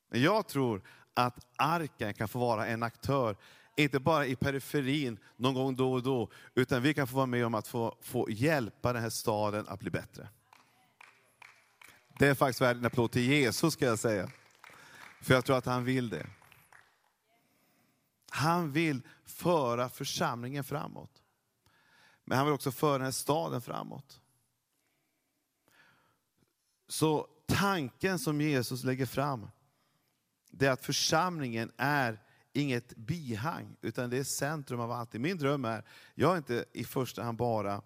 Jag 0.08 0.48
tror 0.48 0.82
att 1.26 1.46
arken 1.56 2.14
kan 2.14 2.28
få 2.28 2.38
vara 2.38 2.66
en 2.66 2.82
aktör, 2.82 3.36
inte 3.76 4.00
bara 4.00 4.26
i 4.26 4.36
periferin 4.36 5.18
någon 5.36 5.54
gång 5.54 5.76
då 5.76 5.92
och 5.92 6.02
då, 6.02 6.30
utan 6.54 6.82
vi 6.82 6.94
kan 6.94 7.06
få 7.06 7.16
vara 7.16 7.26
med 7.26 7.46
om 7.46 7.54
att 7.54 7.66
få, 7.66 7.96
få 8.00 8.30
hjälpa 8.30 8.92
den 8.92 9.02
här 9.02 9.10
staden 9.10 9.68
att 9.68 9.80
bli 9.80 9.90
bättre. 9.90 10.28
Det 12.18 12.26
är 12.26 12.34
faktiskt 12.34 12.60
värd 12.60 12.76
en 12.76 12.86
applåd 12.86 13.12
till 13.12 13.22
Jesus 13.22 13.74
ska 13.74 13.84
jag 13.84 13.98
säga. 13.98 14.30
För 15.22 15.34
jag 15.34 15.44
tror 15.44 15.56
att 15.56 15.66
han 15.66 15.84
vill 15.84 16.08
det. 16.08 16.26
Han 18.30 18.72
vill 18.72 19.02
föra 19.24 19.88
församlingen 19.88 20.64
framåt. 20.64 21.22
Men 22.24 22.38
han 22.38 22.46
vill 22.46 22.54
också 22.54 22.72
föra 22.72 22.92
den 22.92 23.04
här 23.04 23.10
staden 23.10 23.60
framåt. 23.60 24.20
Så 26.88 27.26
tanken 27.46 28.18
som 28.18 28.40
Jesus 28.40 28.84
lägger 28.84 29.06
fram, 29.06 29.50
det 30.50 30.66
är 30.66 30.70
att 30.70 30.84
församlingen 30.84 31.72
är 31.76 32.22
inget 32.52 32.96
bihang, 32.96 33.76
utan 33.80 34.10
det 34.10 34.18
är 34.18 34.24
centrum 34.24 34.80
av 34.80 34.92
allt. 34.92 35.12
Min 35.12 35.38
dröm 35.38 35.64
är, 35.64 35.84
jag 36.14 36.32
är 36.32 36.36
inte 36.36 36.64
i 36.72 36.84
första 36.84 37.22
hand 37.22 37.38
bara, 37.38 37.82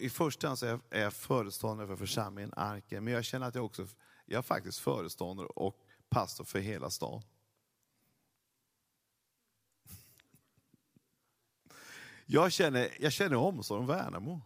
i 0.00 0.10
första 0.10 0.46
hand 0.46 0.58
så 0.58 0.80
är 0.90 1.00
jag 1.00 1.12
föreståndare 1.12 1.86
för 1.86 1.96
församlingen 1.96 2.52
Arken, 2.56 3.04
men 3.04 3.12
jag 3.14 3.24
känner 3.24 3.46
att 3.46 3.54
jag 3.54 3.64
också, 3.64 3.86
jag 4.26 4.38
är 4.38 4.42
faktiskt 4.42 4.78
föreståndare 4.78 5.46
och 5.46 5.76
pastor 6.08 6.44
för 6.44 6.58
hela 6.58 6.90
stan. 6.90 7.22
Jag 12.26 12.52
känner, 12.52 12.88
jag 13.00 13.12
känner 13.12 13.36
omsorg 13.36 13.80
om 13.80 13.86
Värnamo. 13.86 14.40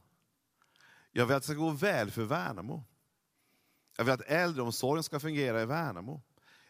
Jag 1.13 1.27
vill 1.27 1.37
att 1.37 1.43
det 1.43 1.47
ska 1.47 1.55
gå 1.55 1.71
väl 1.71 2.11
för 2.11 2.25
Värnamo. 2.25 2.85
Jag 3.97 4.05
vill 4.05 4.15
att 4.15 4.21
äldreomsorgen 4.21 5.03
ska 5.03 5.21
fungera 5.21 5.63
i 5.63 5.67
Värnamo. 5.67 6.23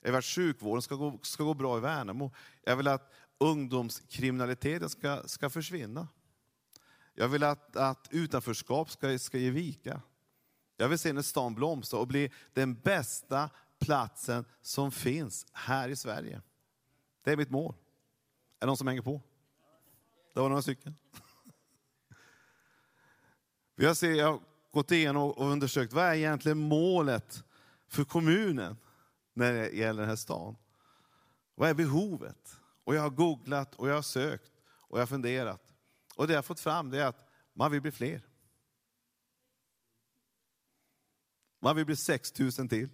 Jag 0.04 0.12
vill 0.12 0.18
att 0.18 0.25
sjukvården 0.25 0.82
ska 0.82 0.94
gå, 0.94 1.18
ska 1.23 1.44
gå 1.44 1.54
bra 1.54 1.78
i 1.78 1.80
Värnamo. 1.80 2.32
Jag 2.64 2.76
vill 2.76 2.88
att 2.88 3.12
ungdomskriminaliteten 3.38 4.90
ska, 4.90 5.23
ska 5.26 5.50
försvinna. 5.50 6.08
Jag 7.14 7.28
vill 7.28 7.42
att, 7.42 7.76
att 7.76 8.08
utanförskap 8.11 8.90
ska, 8.90 9.18
ska 9.18 9.38
ge 9.38 9.50
vika. 9.50 10.02
Jag 10.76 10.88
vill 10.88 10.99
se 10.99 11.12
när 11.12 11.23
stan 11.23 11.54
blomstrar 11.54 12.00
och 12.00 12.06
bli 12.06 12.30
den 12.52 12.75
bästa 12.75 13.50
platsen 13.78 14.44
som 14.62 14.92
finns 14.92 15.46
här 15.52 15.88
i 15.88 15.96
Sverige. 15.96 16.42
Det 17.23 17.32
är 17.32 17.37
mitt 17.37 17.50
mål. 17.50 17.75
Är 17.75 18.61
det 18.61 18.66
någon 18.66 18.76
som 18.76 18.87
hänger 18.87 19.02
på? 19.02 19.23
Det 20.34 20.40
var 20.40 20.49
några 20.49 20.62
stycken. 20.62 20.96
Jag 23.75 23.88
har 23.88 24.40
gått 24.70 24.90
igenom 24.90 25.23
och 25.23 25.50
undersökt 25.50 25.92
vad 25.92 26.04
är 26.04 26.14
egentligen 26.14 26.58
målet 26.58 27.44
för 27.88 28.04
kommunen 28.04 28.76
när 29.35 29.53
det 29.53 29.69
gäller 29.69 30.00
den 30.00 30.09
här 30.09 30.17
stan. 30.17 30.57
Vad 31.55 31.71
är 31.71 31.75
behovet? 31.75 32.61
Och 32.85 32.95
jag 32.95 33.03
har 33.03 33.11
googlat 33.11 33.75
och 33.75 33.88
jag 33.88 33.95
har 33.95 34.03
sökt 34.03 34.53
och 34.67 34.99
jag 34.99 35.03
har 35.03 35.07
funderat. 35.07 35.75
Och 36.17 36.26
det 36.26 36.33
jag 36.33 36.38
har 36.38 36.43
fått 36.43 36.61
fram 36.61 36.91
det 36.91 36.99
är 36.99 37.07
att 37.07 37.29
man 37.53 37.71
vill 37.71 37.81
bli 37.81 37.91
fler. 37.91 38.23
Man 41.61 41.76
vill 41.76 41.87
bli 41.87 41.97
6 41.97 42.38
000 42.38 42.53
till. 42.53 42.88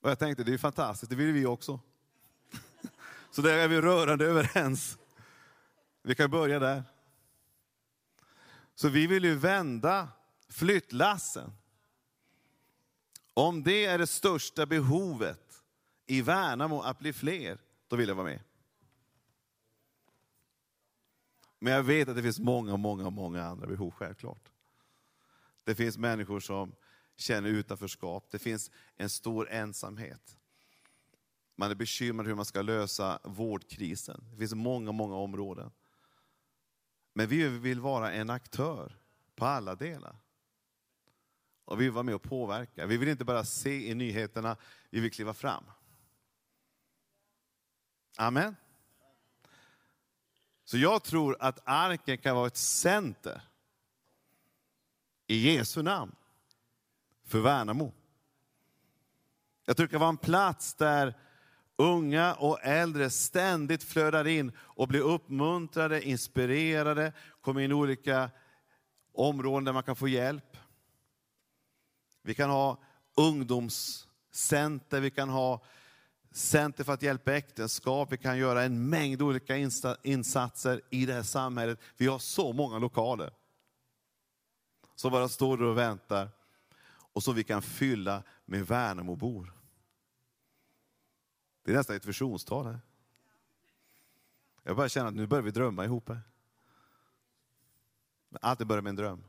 Och 0.00 0.10
jag 0.10 0.18
tänkte, 0.18 0.44
det 0.44 0.54
är 0.54 0.58
fantastiskt, 0.58 1.10
det 1.10 1.16
vill 1.16 1.32
vi 1.32 1.46
också. 1.46 1.80
Så 3.30 3.42
där 3.42 3.58
är 3.58 3.68
vi 3.68 3.80
rörande 3.80 4.24
överens. 4.24 4.98
Vi 6.02 6.14
kan 6.14 6.30
börja 6.30 6.58
där. 6.58 6.82
Så 8.74 8.88
vi 8.88 9.06
vill 9.06 9.24
ju 9.24 9.34
vända 9.34 10.08
flyttlassen. 10.48 11.52
Om 13.34 13.62
det 13.62 13.84
är 13.84 13.98
det 13.98 14.06
största 14.06 14.66
behovet 14.66 15.62
i 16.06 16.22
Värnamo 16.22 16.80
att 16.80 16.98
bli 16.98 17.12
fler, 17.12 17.58
då 17.88 17.96
vill 17.96 18.08
jag 18.08 18.14
vara 18.14 18.26
med. 18.26 18.40
Men 21.58 21.72
jag 21.72 21.82
vet 21.82 22.08
att 22.08 22.16
det 22.16 22.22
finns 22.22 22.38
många, 22.38 22.76
många, 22.76 23.10
många 23.10 23.44
andra 23.44 23.66
behov, 23.66 23.90
självklart. 23.90 24.52
Det 25.64 25.74
finns 25.74 25.98
människor 25.98 26.40
som 26.40 26.74
känner 27.16 27.48
utanförskap, 27.48 28.26
det 28.30 28.38
finns 28.38 28.70
en 28.96 29.10
stor 29.10 29.50
ensamhet. 29.50 30.36
Man 31.56 31.70
är 31.70 31.74
bekymrad 31.74 32.26
hur 32.26 32.34
man 32.34 32.44
ska 32.44 32.62
lösa 32.62 33.18
vårdkrisen. 33.24 34.24
Det 34.30 34.36
finns 34.36 34.54
många, 34.54 34.92
många 34.92 35.14
områden. 35.14 35.70
Men 37.12 37.28
vi 37.28 37.48
vill 37.48 37.80
vara 37.80 38.12
en 38.12 38.30
aktör 38.30 38.96
på 39.34 39.46
alla 39.46 39.74
delar. 39.74 40.16
Och 41.64 41.80
vi 41.80 41.84
vill 41.84 41.92
vara 41.92 42.02
med 42.02 42.14
och 42.14 42.22
påverka. 42.22 42.86
Vi 42.86 42.96
vill 42.96 43.08
inte 43.08 43.24
bara 43.24 43.44
se 43.44 43.90
i 43.90 43.94
nyheterna, 43.94 44.56
vi 44.90 45.00
vill 45.00 45.12
kliva 45.12 45.34
fram. 45.34 45.64
Amen. 48.16 48.56
Så 50.64 50.78
jag 50.78 51.02
tror 51.02 51.36
att 51.40 51.60
arken 51.64 52.18
kan 52.18 52.36
vara 52.36 52.46
ett 52.46 52.56
center 52.56 53.42
i 55.26 55.54
Jesu 55.54 55.82
namn 55.82 56.14
för 57.26 57.40
Värnamo. 57.40 57.92
Jag 59.64 59.76
tror 59.76 59.86
det 59.86 59.90
kan 59.90 60.00
vara 60.00 60.08
en 60.08 60.16
plats 60.16 60.74
där 60.74 61.14
unga 61.76 62.34
och 62.34 62.58
äldre 62.62 63.10
ständigt 63.10 63.84
flödar 63.84 64.26
in 64.26 64.52
och 64.58 64.88
blir 64.88 65.00
uppmuntrade, 65.00 66.02
inspirerade, 66.02 67.12
kommer 67.40 67.60
in 67.60 67.70
i 67.70 67.74
olika 67.74 68.30
områden 69.12 69.64
där 69.64 69.72
man 69.72 69.82
kan 69.82 69.96
få 69.96 70.08
hjälp. 70.08 70.56
Vi 72.26 72.34
kan 72.34 72.50
ha 72.50 72.78
ungdomscenter, 73.14 75.00
vi 75.00 75.10
kan 75.10 75.28
ha 75.28 75.64
center 76.30 76.84
för 76.84 76.92
att 76.92 77.02
hjälpa 77.02 77.34
äktenskap, 77.34 78.12
vi 78.12 78.16
kan 78.16 78.38
göra 78.38 78.62
en 78.62 78.88
mängd 78.88 79.22
olika 79.22 79.56
insatser 80.02 80.80
i 80.90 81.06
det 81.06 81.12
här 81.12 81.22
samhället. 81.22 81.80
Vi 81.96 82.06
har 82.06 82.18
så 82.18 82.52
många 82.52 82.78
lokaler 82.78 83.32
som 84.94 85.12
bara 85.12 85.28
står 85.28 85.56
där 85.56 85.64
och 85.64 85.78
väntar 85.78 86.28
och 86.86 87.22
som 87.22 87.34
vi 87.34 87.44
kan 87.44 87.62
fylla 87.62 88.22
med 88.44 88.66
Värnamobor. 88.66 89.52
Det 91.64 91.72
är 91.72 91.76
nästan 91.76 91.96
ett 91.96 92.06
visionstal 92.06 92.66
här. 92.66 92.80
Jag 94.62 94.76
bara 94.76 94.88
känner 94.88 95.08
att 95.08 95.14
nu 95.14 95.26
börjar 95.26 95.42
vi 95.42 95.50
drömma 95.50 95.84
ihop 95.84 96.08
här. 96.08 96.20
Allt 98.40 98.58
börjar 98.58 98.82
med 98.82 98.90
en 98.90 98.96
dröm. 98.96 99.24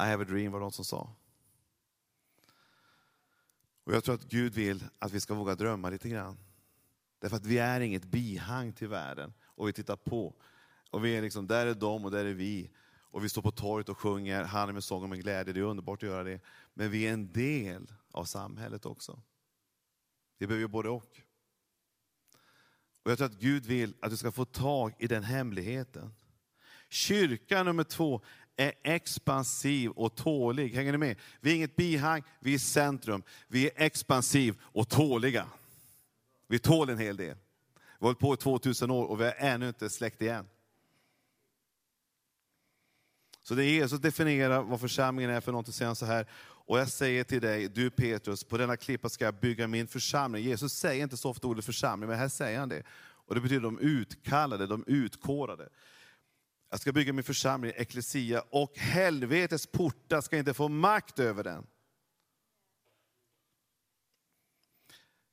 I 0.00 0.10
have 0.10 0.22
a 0.22 0.26
dream 0.28 0.52
var 0.52 0.58
det 0.58 0.64
någon 0.64 0.72
som 0.72 0.84
sa. 0.84 1.14
Och 3.84 3.94
jag 3.94 4.04
tror 4.04 4.14
att 4.14 4.24
Gud 4.24 4.54
vill 4.54 4.84
att 4.98 5.12
vi 5.12 5.20
ska 5.20 5.34
våga 5.34 5.54
drömma 5.54 5.90
lite 5.90 6.08
grann. 6.08 6.38
Därför 7.18 7.36
att 7.36 7.46
vi 7.46 7.58
är 7.58 7.80
inget 7.80 8.04
bihang 8.04 8.72
till 8.72 8.88
världen 8.88 9.32
och 9.42 9.68
vi 9.68 9.72
tittar 9.72 9.96
på. 9.96 10.34
Och 10.90 11.04
vi 11.04 11.16
är 11.16 11.22
liksom, 11.22 11.46
där 11.46 11.66
är 11.66 11.74
de 11.74 12.04
och 12.04 12.10
där 12.10 12.24
är 12.24 12.34
vi. 12.34 12.70
Och 12.98 13.24
vi 13.24 13.28
står 13.28 13.42
på 13.42 13.50
torget 13.50 13.88
och 13.88 13.98
sjunger 13.98 14.44
Han 14.44 14.68
är 14.68 14.72
med 14.72 14.84
sång 14.84 15.02
och 15.02 15.08
med 15.08 15.20
glädje, 15.20 15.52
det 15.52 15.60
är 15.60 15.64
underbart 15.64 16.02
att 16.02 16.08
göra 16.08 16.24
det. 16.24 16.40
Men 16.74 16.90
vi 16.90 17.06
är 17.06 17.12
en 17.12 17.32
del 17.32 17.92
av 18.10 18.24
samhället 18.24 18.86
också. 18.86 19.22
Vi 20.38 20.46
behöver 20.46 20.68
både 20.68 20.88
och. 20.88 21.20
Och 23.02 23.10
jag 23.10 23.18
tror 23.18 23.26
att 23.26 23.40
Gud 23.40 23.66
vill 23.66 23.94
att 24.00 24.10
du 24.10 24.16
ska 24.16 24.32
få 24.32 24.44
tag 24.44 24.94
i 24.98 25.06
den 25.06 25.24
hemligheten. 25.24 26.14
Kyrka 26.88 27.62
nummer 27.62 27.84
två 27.84 28.22
är 28.60 28.72
expansiv 28.82 29.90
och 29.90 30.14
tålig. 30.14 30.74
Hänger 30.74 30.92
ni 30.92 30.98
med? 30.98 31.16
Vi 31.40 31.50
är 31.50 31.54
inget 31.54 31.76
bihang, 31.76 32.22
vi 32.40 32.54
är 32.54 32.58
centrum. 32.58 33.22
Vi 33.48 33.66
är 33.66 33.72
expansiv 33.76 34.54
och 34.60 34.88
tåliga. 34.88 35.46
Vi 36.46 36.58
tål 36.58 36.88
en 36.88 36.98
hel 36.98 37.16
del. 37.16 37.36
Vi 37.74 37.82
har 37.98 38.06
hållit 38.06 38.18
på 38.18 38.34
i 38.34 38.36
2000 38.36 38.90
år 38.90 39.04
och 39.04 39.20
vi 39.20 39.24
har 39.24 39.34
ännu 39.38 39.68
inte 39.68 39.90
släckt 39.90 40.22
igen. 40.22 40.48
Så 43.42 43.54
det 43.54 43.64
är 43.64 43.70
Jesus 43.70 44.00
definierar 44.00 44.62
vad 44.62 44.80
församlingen 44.80 45.30
är 45.30 45.40
för 45.40 45.52
någonting, 45.52 45.72
säger 45.72 45.86
han 45.86 45.96
så 45.96 46.06
här. 46.06 46.26
Och 46.42 46.78
jag 46.78 46.88
säger 46.88 47.24
till 47.24 47.40
dig, 47.40 47.68
du 47.68 47.90
Petrus, 47.90 48.44
på 48.44 48.58
denna 48.58 48.76
klippa 48.76 49.08
ska 49.08 49.24
jag 49.24 49.34
bygga 49.34 49.66
min 49.66 49.86
församling. 49.86 50.44
Jesus 50.44 50.72
säger 50.72 51.02
inte 51.02 51.16
så 51.16 51.30
ofta 51.30 51.46
ordet 51.46 51.64
församling, 51.64 52.08
men 52.08 52.18
här 52.18 52.28
säger 52.28 52.58
han 52.58 52.68
det. 52.68 52.82
Och 53.26 53.34
det 53.34 53.40
betyder 53.40 53.62
de 53.62 53.78
utkallade, 53.78 54.66
de 54.66 54.84
utkårade. 54.86 55.68
Jag 56.70 56.80
ska 56.80 56.92
bygga 56.92 57.12
min 57.12 57.24
församling, 57.24 57.72
Ecclesia, 57.76 58.42
och 58.50 58.78
helvetets 58.78 59.66
portar 59.66 60.20
ska 60.20 60.38
inte 60.38 60.54
få 60.54 60.68
makt 60.68 61.18
över 61.18 61.44
den. 61.44 61.66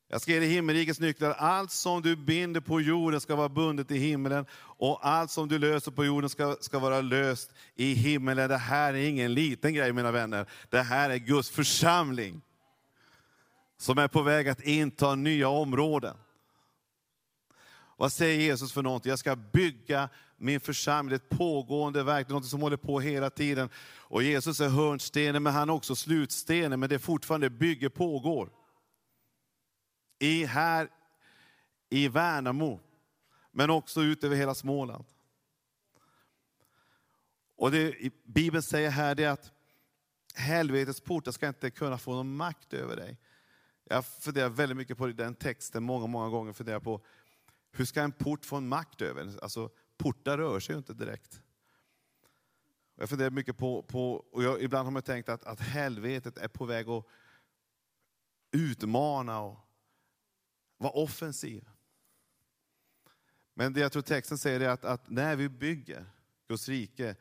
Jag 0.09 0.21
ska 0.21 0.31
ge 0.31 0.39
dig 0.39 0.49
himmelrikets 0.49 0.99
nycklar. 0.99 1.31
Allt 1.31 1.71
som 1.71 2.01
du 2.01 2.15
binder 2.15 2.61
på 2.61 2.81
jorden 2.81 3.21
ska 3.21 3.35
vara 3.35 3.49
bundet 3.49 3.91
i 3.91 3.97
himmelen 3.97 4.45
och 4.59 5.07
allt 5.07 5.31
som 5.31 5.47
du 5.47 5.59
löser 5.59 5.91
på 5.91 6.05
jorden 6.05 6.29
ska, 6.29 6.57
ska 6.59 6.79
vara 6.79 7.01
löst 7.01 7.53
i 7.75 7.93
himmelen. 7.93 8.49
Det 8.49 8.57
här 8.57 8.93
är 8.93 9.09
ingen 9.09 9.33
liten 9.33 9.73
grej 9.73 9.93
mina 9.93 10.11
vänner. 10.11 10.49
Det 10.69 10.81
här 10.81 11.09
är 11.09 11.17
Guds 11.17 11.49
församling 11.49 12.41
som 13.77 13.97
är 13.97 14.07
på 14.07 14.21
väg 14.21 14.49
att 14.49 14.61
inta 14.61 15.15
nya 15.15 15.49
områden. 15.49 16.17
Vad 17.97 18.13
säger 18.13 18.41
Jesus 18.41 18.73
för 18.73 18.81
någonting? 18.81 19.09
Jag 19.09 19.19
ska 19.19 19.35
bygga 19.35 20.09
min 20.37 20.59
församling, 20.59 21.09
det 21.09 21.15
är 21.15 21.33
ett 21.33 21.37
pågående 21.37 22.03
verk, 22.03 22.29
något 22.29 22.45
som 22.45 22.61
håller 22.61 22.77
på 22.77 22.99
hela 22.99 23.29
tiden. 23.29 23.69
Och 23.99 24.23
Jesus 24.23 24.59
är 24.59 24.69
hörnstenen, 24.69 25.43
men 25.43 25.53
han 25.53 25.69
är 25.69 25.73
också 25.73 25.95
slutstenen, 25.95 26.79
men 26.79 26.89
det 26.89 26.95
är 26.95 26.99
fortfarande 26.99 27.49
bygge 27.49 27.89
pågår. 27.89 28.49
I 30.19 30.45
här 30.45 30.89
i 31.89 32.07
Värnamo, 32.07 32.79
men 33.51 33.69
också 33.69 34.01
ut 34.01 34.23
över 34.23 34.35
hela 34.35 34.55
Småland. 34.55 35.05
Och 37.55 37.71
det 37.71 37.95
Bibeln 38.23 38.63
säger 38.63 38.89
här 38.89 39.15
det 39.15 39.23
är 39.23 39.29
att 39.29 39.51
helvetets 40.35 41.01
portar 41.01 41.31
ska 41.31 41.47
inte 41.47 41.69
kunna 41.69 41.97
få 41.97 42.13
någon 42.13 42.35
makt 42.35 42.73
över 42.73 42.95
dig. 42.95 43.17
Jag 43.83 44.05
funderar 44.05 44.49
väldigt 44.49 44.77
mycket 44.77 44.97
på 44.97 45.07
den 45.07 45.35
texten, 45.35 45.83
många, 45.83 46.07
många 46.07 46.29
gånger 46.29 46.53
funderar 46.53 46.79
på 46.79 47.01
hur 47.71 47.85
ska 47.85 48.01
en 48.01 48.11
port 48.11 48.45
få 48.45 48.55
en 48.55 48.67
makt 48.67 49.01
över 49.01 49.23
dig? 49.23 49.33
Alltså, 49.41 49.69
portar 49.97 50.37
rör 50.37 50.59
sig 50.59 50.73
ju 50.73 50.77
inte 50.77 50.93
direkt. 50.93 51.41
Jag 52.95 53.09
funderar 53.09 53.29
mycket 53.29 53.57
på, 53.57 53.83
på 53.83 54.13
och 54.13 54.43
jag, 54.43 54.61
ibland 54.61 54.85
har 54.85 54.91
man 54.91 55.01
tänkt 55.01 55.29
att, 55.29 55.43
att 55.43 55.59
helvetet 55.59 56.37
är 56.37 56.47
på 56.47 56.65
väg 56.65 56.89
att 56.89 57.05
utmana 58.51 59.41
och 59.41 59.59
vara 60.77 60.91
offensiv. 60.91 61.69
Men 63.53 63.73
det 63.73 63.79
jag 63.79 63.91
tror 63.91 64.01
texten 64.01 64.37
säger 64.37 64.59
är 64.59 64.69
att, 64.69 64.85
att 64.85 65.09
när 65.09 65.35
vi 65.35 65.49
bygger 65.49 66.05
Guds 66.47 66.69
rike 66.69 67.15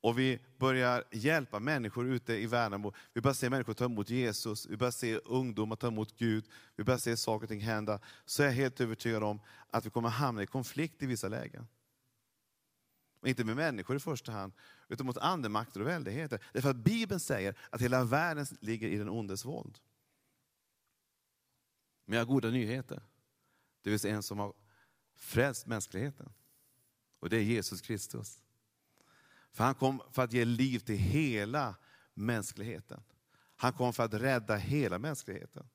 och 0.00 0.18
vi 0.18 0.38
börjar 0.58 1.04
hjälpa 1.10 1.60
människor 1.60 2.06
ute 2.06 2.34
i 2.34 2.46
Värnamo. 2.46 2.92
Vi 3.12 3.20
börjar 3.20 3.34
se 3.34 3.50
människor 3.50 3.74
ta 3.74 3.84
emot 3.84 4.10
Jesus, 4.10 4.66
vi 4.66 4.76
börjar 4.76 4.90
se 4.90 5.16
ungdomar 5.16 5.76
ta 5.76 5.86
emot 5.86 6.16
Gud, 6.16 6.44
vi 6.76 6.84
börjar 6.84 6.98
se 6.98 7.16
saker 7.16 7.44
och 7.44 7.48
ting 7.48 7.60
hända. 7.60 8.00
Så 8.24 8.42
är 8.42 8.46
jag 8.46 8.52
helt 8.52 8.80
övertygad 8.80 9.22
om 9.22 9.40
att 9.70 9.86
vi 9.86 9.90
kommer 9.90 10.08
hamna 10.08 10.42
i 10.42 10.46
konflikt 10.46 11.02
i 11.02 11.06
vissa 11.06 11.28
lägen. 11.28 11.66
Och 13.24 13.28
inte 13.28 13.44
med 13.44 13.56
människor 13.56 13.96
i 13.96 14.00
första 14.00 14.32
hand, 14.32 14.52
utan 14.88 15.06
mot 15.06 15.18
andemakter 15.18 15.80
och 15.80 15.86
väldigheter. 15.86 16.40
Därför 16.52 16.70
att 16.70 16.76
Bibeln 16.76 17.20
säger 17.20 17.54
att 17.70 17.80
hela 17.80 18.04
världen 18.04 18.46
ligger 18.60 18.88
i 18.88 18.96
den 18.96 19.08
ondes 19.08 19.44
våld. 19.44 19.78
Men 22.04 22.18
jag 22.18 22.24
har 22.26 22.32
goda 22.32 22.50
nyheter. 22.50 23.02
Det 23.82 23.90
finns 23.90 24.04
en 24.04 24.22
som 24.22 24.38
har 24.38 24.54
frälst 25.16 25.66
mänskligheten. 25.66 26.32
Och 27.20 27.30
det 27.30 27.36
är 27.36 27.42
Jesus 27.42 27.80
Kristus. 27.80 28.40
För 29.52 29.64
han 29.64 29.74
kom 29.74 30.02
för 30.10 30.22
att 30.22 30.32
ge 30.32 30.44
liv 30.44 30.78
till 30.78 30.98
hela 30.98 31.74
mänskligheten. 32.14 33.02
Han 33.56 33.72
kom 33.72 33.92
för 33.92 34.02
att 34.02 34.14
rädda 34.14 34.56
hela 34.56 34.98
mänskligheten. 34.98 35.68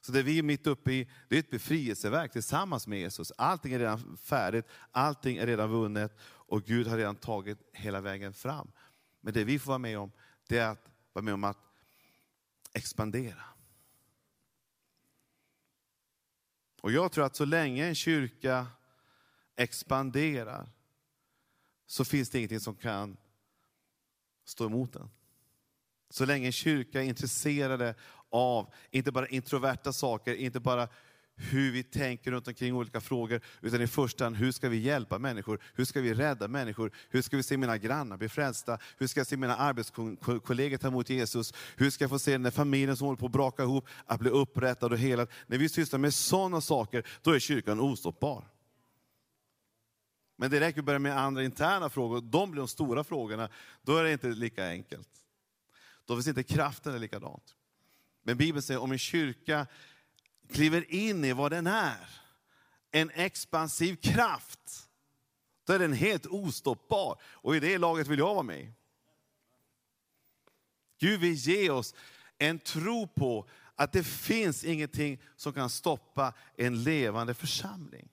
Så 0.00 0.12
det 0.12 0.22
vi 0.22 0.38
är 0.38 0.42
mitt 0.42 0.66
uppe 0.66 0.92
i, 0.92 1.08
det 1.28 1.36
är 1.36 1.40
ett 1.40 1.50
befrielseverk 1.50 2.32
tillsammans 2.32 2.86
med 2.86 2.98
Jesus. 2.98 3.32
Allting 3.36 3.72
är 3.72 3.78
redan 3.78 4.16
färdigt, 4.16 4.66
allting 4.90 5.36
är 5.36 5.46
redan 5.46 5.70
vunnet 5.70 6.18
och 6.48 6.64
Gud 6.64 6.86
har 6.86 6.96
redan 6.96 7.16
tagit 7.16 7.58
hela 7.72 8.00
vägen 8.00 8.34
fram. 8.34 8.72
Men 9.20 9.34
det 9.34 9.44
vi 9.44 9.58
får 9.58 9.68
vara 9.68 9.78
med 9.78 9.98
om, 9.98 10.12
det 10.46 10.58
är 10.58 10.68
att 10.68 10.90
vara 11.12 11.22
med 11.22 11.34
om 11.34 11.44
att 11.44 11.58
expandera. 12.72 13.44
Och 16.80 16.92
jag 16.92 17.12
tror 17.12 17.24
att 17.24 17.36
så 17.36 17.44
länge 17.44 17.86
en 17.86 17.94
kyrka 17.94 18.66
expanderar, 19.56 20.70
så 21.86 22.04
finns 22.04 22.30
det 22.30 22.38
ingenting 22.38 22.60
som 22.60 22.76
kan 22.76 23.16
stå 24.44 24.66
emot 24.66 24.92
den. 24.92 25.10
Så 26.10 26.24
länge 26.24 26.46
en 26.46 26.52
kyrka 26.52 27.02
är 27.02 27.06
intresserade 27.06 27.94
av, 28.30 28.74
inte 28.90 29.12
bara 29.12 29.28
introverta 29.28 29.92
saker, 29.92 30.34
inte 30.34 30.60
bara 30.60 30.88
hur 31.38 31.72
vi 31.72 31.82
tänker 31.82 32.30
runt 32.30 32.48
omkring 32.48 32.74
olika 32.74 33.00
frågor, 33.00 33.40
utan 33.60 33.82
i 33.82 33.86
första 33.86 34.24
hand 34.24 34.36
hur 34.36 34.52
ska 34.52 34.68
vi 34.68 34.76
hjälpa 34.76 35.18
människor? 35.18 35.62
Hur 35.74 35.84
ska 35.84 36.00
vi 36.00 36.14
rädda 36.14 36.48
människor? 36.48 36.92
Hur 37.08 37.22
ska 37.22 37.36
vi 37.36 37.42
se 37.42 37.56
mina 37.56 37.78
grannar 37.78 38.16
bli 38.16 38.28
frälsta? 38.28 38.78
Hur 38.98 39.06
ska 39.06 39.20
jag 39.20 39.26
se 39.26 39.36
mina 39.36 39.56
arbetskollegor 39.56 40.76
ta 40.76 40.88
emot 40.88 41.10
Jesus? 41.10 41.54
Hur 41.76 41.90
ska 41.90 42.04
jag 42.04 42.10
få 42.10 42.18
se 42.18 42.32
den 42.32 42.42
där 42.42 42.50
familjen 42.50 42.96
som 42.96 43.06
håller 43.06 43.18
på 43.18 43.26
att 43.26 43.32
braka 43.32 43.62
ihop, 43.62 43.86
att 44.06 44.20
bli 44.20 44.30
upprättad 44.30 44.92
och 44.92 44.98
helad? 44.98 45.28
När 45.46 45.58
vi 45.58 45.68
sysslar 45.68 45.98
med 45.98 46.14
sådana 46.14 46.60
saker, 46.60 47.06
då 47.22 47.30
är 47.30 47.38
kyrkan 47.38 47.80
ostoppbar. 47.80 48.44
Men 50.36 50.50
det 50.50 50.60
räcker 50.60 50.78
att 50.78 50.84
börja 50.84 50.98
med 50.98 51.18
andra 51.18 51.44
interna 51.44 51.90
frågor, 51.90 52.20
de 52.20 52.50
blir 52.50 52.60
de 52.60 52.68
stora 52.68 53.04
frågorna, 53.04 53.48
då 53.82 53.96
är 53.96 54.04
det 54.04 54.12
inte 54.12 54.28
lika 54.28 54.68
enkelt. 54.68 55.08
Då 56.04 56.14
finns 56.14 56.28
inte 56.28 56.42
kraften 56.42 57.00
likadant. 57.00 57.54
Men 58.22 58.36
Bibeln 58.36 58.62
säger 58.62 58.82
om 58.82 58.92
en 58.92 58.98
kyrka 58.98 59.66
kliver 60.48 60.94
in 60.94 61.24
i 61.24 61.32
vad 61.32 61.52
den 61.52 61.66
är, 61.66 62.08
en 62.90 63.10
expansiv 63.10 63.96
kraft, 63.96 64.88
då 65.66 65.72
är 65.72 65.78
den 65.78 65.92
helt 65.92 66.26
ostoppbar. 66.26 67.20
Och 67.22 67.56
i 67.56 67.60
det 67.60 67.78
laget 67.78 68.06
vill 68.06 68.18
jag 68.18 68.34
vara 68.34 68.42
med. 68.42 68.72
Gud 71.00 71.20
vill 71.20 71.34
ge 71.34 71.70
oss 71.70 71.94
en 72.38 72.58
tro 72.58 73.06
på 73.06 73.48
att 73.74 73.92
det 73.92 74.04
finns 74.04 74.64
ingenting 74.64 75.22
som 75.36 75.52
kan 75.52 75.70
stoppa 75.70 76.32
en 76.56 76.82
levande 76.82 77.34
församling 77.34 78.08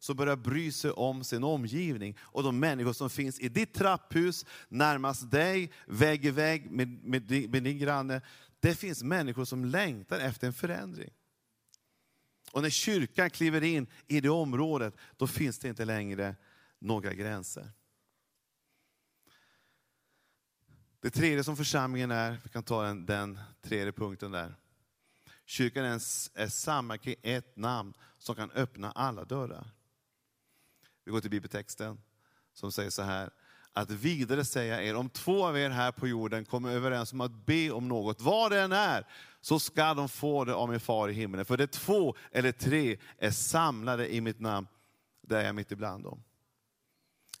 som 0.00 0.16
börjar 0.16 0.36
bry 0.36 0.72
sig 0.72 0.90
om 0.90 1.24
sin 1.24 1.44
omgivning 1.44 2.16
och 2.20 2.42
de 2.42 2.58
människor 2.58 2.92
som 2.92 3.10
finns 3.10 3.40
i 3.40 3.48
ditt 3.48 3.74
trapphus, 3.74 4.46
närmast 4.68 5.30
dig, 5.30 5.72
vägg 5.86 6.24
i 6.24 6.30
vägg 6.30 6.70
med, 6.70 6.88
med, 6.88 7.50
med 7.50 7.62
din 7.62 7.78
granne. 7.78 8.20
Det 8.60 8.74
finns 8.74 9.02
människor 9.02 9.44
som 9.44 9.64
längtar 9.64 10.18
efter 10.18 10.46
en 10.46 10.52
förändring. 10.52 11.10
Och 12.52 12.62
när 12.62 12.70
kyrkan 12.70 13.30
kliver 13.30 13.62
in 13.62 13.86
i 14.06 14.20
det 14.20 14.28
området, 14.28 14.94
då 15.16 15.26
finns 15.26 15.58
det 15.58 15.68
inte 15.68 15.84
längre 15.84 16.36
några 16.78 17.14
gränser. 17.14 17.70
Det 21.00 21.10
tredje 21.10 21.44
som 21.44 21.56
församlingen 21.56 22.10
är, 22.10 22.38
vi 22.44 22.50
kan 22.50 22.62
ta 22.62 22.82
den, 22.82 23.06
den 23.06 23.38
tredje 23.62 23.92
punkten 23.92 24.30
där. 24.30 24.54
Kyrkan 25.44 25.84
är, 25.84 26.00
är 26.34 26.48
samma 26.48 26.98
kring 26.98 27.14
ett 27.22 27.56
namn 27.56 27.94
som 28.18 28.34
kan 28.34 28.50
öppna 28.50 28.90
alla 28.90 29.24
dörrar. 29.24 29.70
Vi 31.04 31.10
går 31.10 31.20
till 31.20 31.30
bibeltexten 31.30 32.00
som 32.52 32.72
säger 32.72 32.90
så 32.90 33.02
här, 33.02 33.30
att 33.72 33.90
vidare 33.90 34.44
säga 34.44 34.82
er, 34.82 34.94
om 34.96 35.10
två 35.10 35.46
av 35.46 35.58
er 35.58 35.70
här 35.70 35.92
på 35.92 36.08
jorden 36.08 36.44
kommer 36.44 36.70
överens 36.70 37.12
om 37.12 37.20
att 37.20 37.46
be 37.46 37.70
om 37.70 37.88
något, 37.88 38.20
vad 38.20 38.52
det 38.52 38.60
än 38.60 38.72
är, 38.72 39.06
så 39.40 39.58
ska 39.58 39.94
de 39.94 40.08
få 40.08 40.44
det 40.44 40.54
av 40.54 40.68
min 40.68 40.80
far 40.80 41.08
i 41.08 41.12
himlen. 41.12 41.44
För 41.44 41.56
det 41.56 41.66
två 41.66 42.14
eller 42.32 42.52
tre 42.52 42.98
är 43.18 43.30
samlade 43.30 44.14
i 44.14 44.20
mitt 44.20 44.40
namn, 44.40 44.66
där 45.22 45.40
är 45.40 45.44
jag 45.44 45.54
mitt 45.54 45.72
ibland 45.72 46.04
dem. 46.04 46.22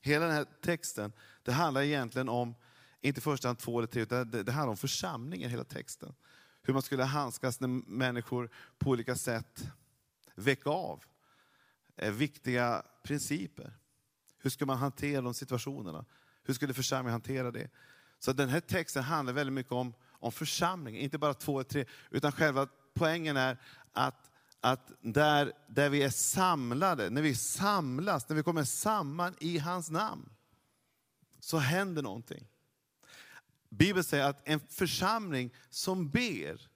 Hela 0.00 0.24
den 0.26 0.34
här 0.34 0.46
texten, 0.62 1.12
det 1.42 1.52
handlar 1.52 1.82
egentligen 1.82 2.28
om, 2.28 2.54
inte 3.00 3.18
i 3.18 3.22
första 3.22 3.48
hand 3.48 3.58
två 3.58 3.78
eller 3.78 3.88
tre, 3.88 4.02
utan 4.02 4.30
det, 4.30 4.42
det 4.42 4.52
handlar 4.52 4.70
om 4.70 4.76
församlingen, 4.76 5.50
hela 5.50 5.64
texten. 5.64 6.14
Hur 6.62 6.72
man 6.72 6.82
skulle 6.82 7.04
handskas 7.04 7.60
när 7.60 7.68
människor 7.68 8.50
på 8.78 8.90
olika 8.90 9.16
sätt 9.16 9.64
väcka 10.34 10.70
av 10.70 11.04
eh, 11.96 12.12
viktiga 12.12 12.82
principer. 13.02 13.76
Hur 14.38 14.50
ska 14.50 14.66
man 14.66 14.78
hantera 14.78 15.20
de 15.20 15.34
situationerna? 15.34 16.04
Hur 16.42 16.54
skulle 16.54 16.74
församlingen 16.74 17.12
hantera 17.12 17.50
det? 17.50 17.70
Så 18.18 18.32
den 18.32 18.48
här 18.48 18.60
texten 18.60 19.02
handlar 19.02 19.32
väldigt 19.32 19.54
mycket 19.54 19.72
om, 19.72 19.94
om 20.20 20.32
församlingen. 20.32 21.02
inte 21.02 21.18
bara 21.18 21.34
två 21.34 21.60
eller 21.60 21.68
tre, 21.68 21.84
utan 22.10 22.32
själva 22.32 22.68
poängen 22.94 23.36
är 23.36 23.56
att, 23.92 24.30
att 24.60 24.92
där, 25.00 25.52
där 25.68 25.90
vi 25.90 26.02
är 26.02 26.10
samlade, 26.10 27.10
när 27.10 27.22
vi 27.22 27.34
samlas, 27.34 28.28
när 28.28 28.36
vi 28.36 28.42
kommer 28.42 28.64
samman 28.64 29.34
i 29.40 29.58
hans 29.58 29.90
namn, 29.90 30.30
så 31.40 31.58
händer 31.58 32.02
någonting. 32.02 32.46
Bibeln 33.68 34.04
säger 34.04 34.24
att 34.24 34.48
en 34.48 34.60
församling 34.60 35.54
som 35.70 36.10
ber 36.10 36.68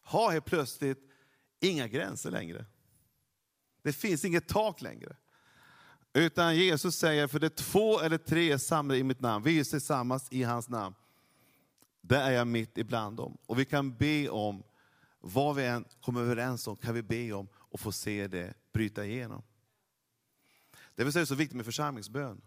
har 0.00 0.32
helt 0.32 0.44
plötsligt 0.44 0.98
inga 1.60 1.88
gränser 1.88 2.30
längre. 2.30 2.66
Det 3.82 3.92
finns 3.92 4.24
inget 4.24 4.48
tak 4.48 4.82
längre. 4.82 5.16
Utan 6.12 6.56
Jesus 6.56 6.96
säger, 6.96 7.26
för 7.26 7.38
det 7.38 7.46
är 7.46 7.48
två 7.48 8.00
eller 8.00 8.18
tre 8.18 8.58
samlade 8.58 8.98
i 8.98 9.04
mitt 9.04 9.20
namn, 9.20 9.44
vi 9.44 9.60
är 9.60 9.64
tillsammans 9.64 10.28
i 10.30 10.42
hans 10.42 10.68
namn. 10.68 10.94
Där 12.02 12.30
är 12.30 12.30
jag 12.30 12.46
mitt 12.46 12.78
ibland 12.78 13.16
dem. 13.16 13.38
Och 13.46 13.58
vi 13.58 13.64
kan 13.64 13.96
be 13.96 14.28
om, 14.28 14.62
vad 15.20 15.56
vi 15.56 15.66
än 15.66 15.84
kommer 16.00 16.20
överens 16.20 16.66
om, 16.68 16.76
kan 16.76 16.94
vi 16.94 17.02
be 17.02 17.32
om 17.32 17.48
och 17.54 17.80
få 17.80 17.92
se 17.92 18.26
det 18.26 18.54
bryta 18.72 19.04
igenom. 19.04 19.42
Därför 20.94 21.18
är 21.18 21.20
det 21.20 21.26
så 21.26 21.34
viktigt 21.34 21.56
med 21.56 21.64
församlingsbön. 21.64 22.40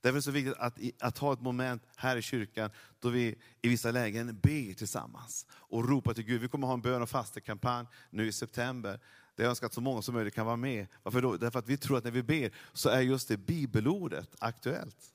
Därför 0.00 0.14
är 0.14 0.18
det 0.18 0.22
så 0.22 0.30
viktigt 0.30 0.54
att, 0.58 0.78
att 1.00 1.18
ha 1.18 1.32
ett 1.32 1.40
moment 1.40 1.82
här 1.96 2.16
i 2.16 2.22
kyrkan 2.22 2.70
då 2.98 3.08
vi 3.08 3.38
i 3.62 3.68
vissa 3.68 3.90
lägen 3.90 4.38
ber 4.40 4.74
tillsammans 4.74 5.46
och 5.50 5.88
ropar 5.88 6.14
till 6.14 6.24
Gud. 6.24 6.40
Vi 6.40 6.48
kommer 6.48 6.66
ha 6.66 6.74
en 6.74 6.82
bön 6.82 7.02
och 7.02 7.10
fastekampanj 7.10 7.86
nu 8.10 8.26
i 8.26 8.32
september. 8.32 9.00
Där 9.34 9.44
jag 9.44 9.50
önskar 9.50 9.66
att 9.66 9.74
så 9.74 9.80
många 9.80 10.02
som 10.02 10.14
möjligt 10.14 10.34
kan 10.34 10.46
vara 10.46 10.56
med. 10.56 10.86
Varför 11.02 11.22
då? 11.22 11.36
Därför 11.36 11.58
att 11.58 11.68
vi 11.68 11.76
tror 11.76 11.98
att 11.98 12.04
när 12.04 12.10
vi 12.10 12.22
ber 12.22 12.50
så 12.72 12.88
är 12.88 13.00
just 13.00 13.28
det 13.28 13.36
bibelordet 13.36 14.36
aktuellt. 14.38 15.14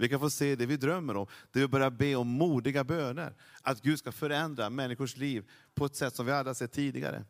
Vi 0.00 0.08
kan 0.08 0.20
få 0.20 0.30
se 0.30 0.56
det 0.56 0.66
vi 0.66 0.76
drömmer 0.76 1.16
om, 1.16 1.26
det 1.52 1.60
vi 1.60 1.68
börjar 1.68 1.90
be 1.90 2.14
om 2.16 2.28
modiga 2.28 2.84
böner. 2.84 3.34
Att 3.62 3.82
Gud 3.82 3.98
ska 3.98 4.12
förändra 4.12 4.70
människors 4.70 5.16
liv 5.16 5.50
på 5.74 5.84
ett 5.84 5.96
sätt 5.96 6.16
som 6.16 6.26
vi 6.26 6.32
aldrig 6.32 6.56
sett 6.56 6.72
tidigare. 6.72 7.24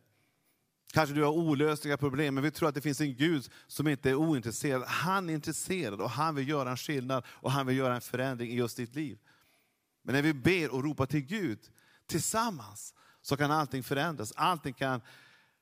Kanske 0.93 1.15
du 1.15 1.23
har 1.23 1.33
olösliga 1.33 1.97
problem, 1.97 2.35
men 2.35 2.45
vi 2.45 2.51
tror 2.51 2.69
att 2.69 2.75
det 2.75 2.81
finns 2.81 3.01
en 3.01 3.17
Gud 3.17 3.49
som 3.67 3.89
inte 3.89 4.11
är 4.11 4.15
ointresserad. 4.15 4.83
Han 4.83 5.31
är 5.31 5.35
intresserad 5.35 6.01
och 6.01 6.11
han 6.11 6.35
vill 6.35 6.49
göra 6.49 6.71
en 6.71 6.77
skillnad 6.77 7.25
och 7.29 7.53
han 7.53 7.67
vill 7.67 7.77
göra 7.77 7.95
en 7.95 8.01
förändring 8.01 8.51
i 8.51 8.57
just 8.57 8.77
ditt 8.77 8.95
liv. 8.95 9.19
Men 10.03 10.15
när 10.15 10.23
vi 10.23 10.35
ber 10.35 10.75
och 10.75 10.85
ropar 10.85 11.07
till 11.07 11.21
Gud 11.21 11.59
tillsammans 12.07 12.95
så 13.23 13.37
kan 13.37 13.51
allting 13.51 13.83
förändras. 13.83 14.33
Allting 14.37 14.75
kan 14.75 15.01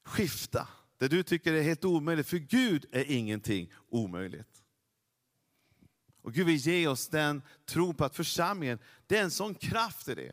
skifta. 0.04 0.68
Det 0.98 1.08
du 1.08 1.22
tycker 1.22 1.52
är 1.52 1.62
helt 1.62 1.84
omöjligt, 1.84 2.26
för 2.26 2.38
Gud 2.38 2.86
är 2.92 3.04
ingenting 3.10 3.72
omöjligt. 3.88 4.64
Och 6.28 6.34
Gud 6.34 6.46
vill 6.46 6.56
ge 6.56 6.88
oss 6.88 7.08
den 7.08 7.42
tro 7.66 7.94
på 7.94 8.04
att 8.04 8.16
församlingen, 8.16 8.78
det 9.06 9.18
är 9.18 9.22
en 9.22 9.30
sån 9.30 9.54
kraft 9.54 10.08
i 10.08 10.14
det. 10.14 10.32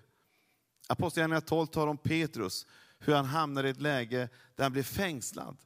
Apostlagärningarna 0.88 1.42
12 1.42 1.68
talar 1.68 1.88
om 1.88 1.98
Petrus, 1.98 2.68
hur 3.00 3.16
han 3.16 3.26
hamnar 3.26 3.64
i 3.64 3.70
ett 3.70 3.82
läge 3.82 4.30
där 4.56 4.64
han 4.64 4.72
blir 4.72 4.84
fängslad. 4.84 5.58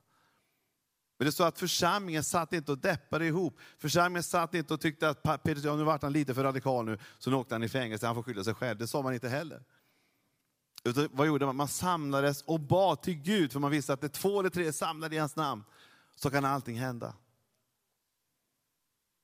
Men 1.18 1.26
det 1.26 1.32
står 1.32 1.48
att 1.48 1.60
församlingen 1.60 2.24
satt 2.24 2.54
inte 2.54 2.72
och 2.72 2.78
deppade 2.78 3.26
ihop. 3.26 3.60
Församlingen 3.78 4.24
satt 4.24 4.54
inte 4.54 4.74
och 4.74 4.82
tyckte 4.82 5.10
att 5.10 5.24
Petrus, 5.24 5.64
ja, 5.64 5.76
nu 5.76 5.84
vart 5.84 6.02
han 6.02 6.14
lite 6.14 6.34
för 6.34 6.44
radikal 6.44 6.86
nu, 6.86 6.98
så 7.20 7.30
nu 7.30 7.36
åkte 7.36 7.56
han 7.56 7.64
i 7.64 7.70
fängelse, 7.70 8.06
han 8.06 8.16
får 8.16 8.24
skylla 8.24 8.44
sig 8.44 8.54
själv. 8.54 8.78
Det 8.80 8.88
sa 8.88 9.02
man 9.02 9.14
inte 9.14 9.30
heller. 9.30 9.64
Utan 10.84 11.10
vad 11.12 11.28
gjorde 11.28 11.46
man? 11.46 11.56
Man 11.56 11.68
samlades 11.68 12.42
och 12.42 12.60
bad 12.60 13.02
till 13.02 13.16
Gud, 13.16 13.52
för 13.52 13.60
man 13.60 13.72
visste 13.72 13.94
att 13.94 14.02
det 14.02 14.10
två 14.10 14.40
eller 14.40 14.50
tre 14.50 14.68
är 14.68 14.72
samlade 14.72 15.16
i 15.16 15.20
hans 15.20 15.36
namn, 15.36 15.64
så 16.16 16.30
kan 16.30 16.46
allting 16.46 16.80
hända. 16.80 17.14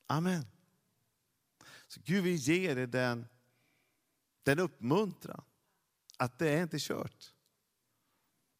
Amen. 0.08 0.55
Så 1.88 2.02
Gud 2.04 2.24
vill 2.24 2.36
ge 2.36 2.74
dig 2.74 2.88
den, 2.88 3.26
den 4.44 4.60
uppmuntran, 4.60 5.44
att 6.18 6.40
det 6.40 6.50
är 6.50 6.64
inte 6.64 6.78
kört. 6.80 7.34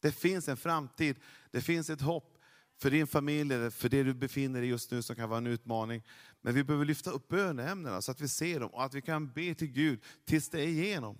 Det 0.00 0.12
finns 0.12 0.48
en 0.48 0.56
framtid, 0.56 1.16
det 1.50 1.60
finns 1.60 1.90
ett 1.90 2.00
hopp 2.00 2.38
för 2.78 2.90
din 2.90 3.06
familj, 3.06 3.54
eller 3.54 3.70
för 3.70 3.88
det 3.88 4.02
du 4.02 4.14
befinner 4.14 4.60
dig 4.60 4.68
just 4.68 4.90
nu 4.90 5.02
som 5.02 5.16
kan 5.16 5.28
vara 5.28 5.38
en 5.38 5.46
utmaning. 5.46 6.02
Men 6.40 6.54
vi 6.54 6.64
behöver 6.64 6.84
lyfta 6.84 7.10
upp 7.10 7.28
böneämnena 7.28 8.02
så 8.02 8.10
att 8.10 8.20
vi 8.20 8.28
ser 8.28 8.60
dem 8.60 8.70
och 8.70 8.84
att 8.84 8.94
vi 8.94 9.02
kan 9.02 9.32
be 9.32 9.54
till 9.54 9.68
Gud 9.72 10.02
tills 10.24 10.48
det 10.48 10.60
är 10.60 10.66
igenom. 10.66 11.18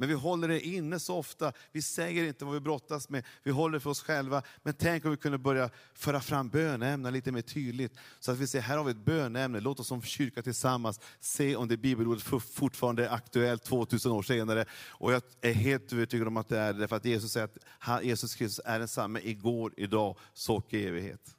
Men 0.00 0.08
vi 0.08 0.14
håller 0.14 0.48
det 0.48 0.60
inne 0.60 1.00
så 1.00 1.16
ofta. 1.16 1.52
Vi 1.72 1.82
säger 1.82 2.24
inte 2.24 2.44
vad 2.44 2.54
vi 2.54 2.60
brottas 2.60 3.08
med, 3.08 3.24
vi 3.42 3.50
håller 3.50 3.78
för 3.78 3.90
oss 3.90 4.02
själva. 4.02 4.42
Men 4.62 4.74
tänk 4.74 5.04
om 5.04 5.10
vi 5.10 5.16
kunde 5.16 5.38
börja 5.38 5.70
föra 5.94 6.20
fram 6.20 6.48
böneämnen 6.48 7.12
lite 7.12 7.32
mer 7.32 7.42
tydligt. 7.42 7.92
Så 8.20 8.32
att 8.32 8.38
vi 8.38 8.46
ser, 8.46 8.60
här 8.60 8.76
har 8.76 8.84
vi 8.84 8.90
ett 8.90 9.04
böneämne, 9.04 9.60
låt 9.60 9.80
oss 9.80 9.86
som 9.86 10.02
kyrka 10.02 10.42
tillsammans 10.42 11.00
se 11.20 11.56
om 11.56 11.68
det 11.68 11.76
bibelordet 11.76 12.22
fortfarande 12.52 13.06
är 13.06 13.14
aktuellt 13.14 13.64
2000 13.64 14.12
år 14.12 14.22
senare. 14.22 14.64
Och 14.88 15.12
jag 15.12 15.22
är 15.40 15.52
helt 15.52 15.92
övertygad 15.92 16.28
om 16.28 16.36
att 16.36 16.48
det 16.48 16.58
är 16.58 16.72
det, 16.72 16.88
för 16.88 16.96
att 16.96 17.04
Jesus 17.04 17.32
säger 17.32 17.48
att 17.78 18.04
Jesus 18.04 18.34
Kristus 18.34 18.64
är 18.64 18.78
densamme 18.78 19.20
igår, 19.22 19.74
idag, 19.76 20.18
så 20.32 20.56
och 20.56 20.74
i 20.74 20.86
evighet. 20.86 21.34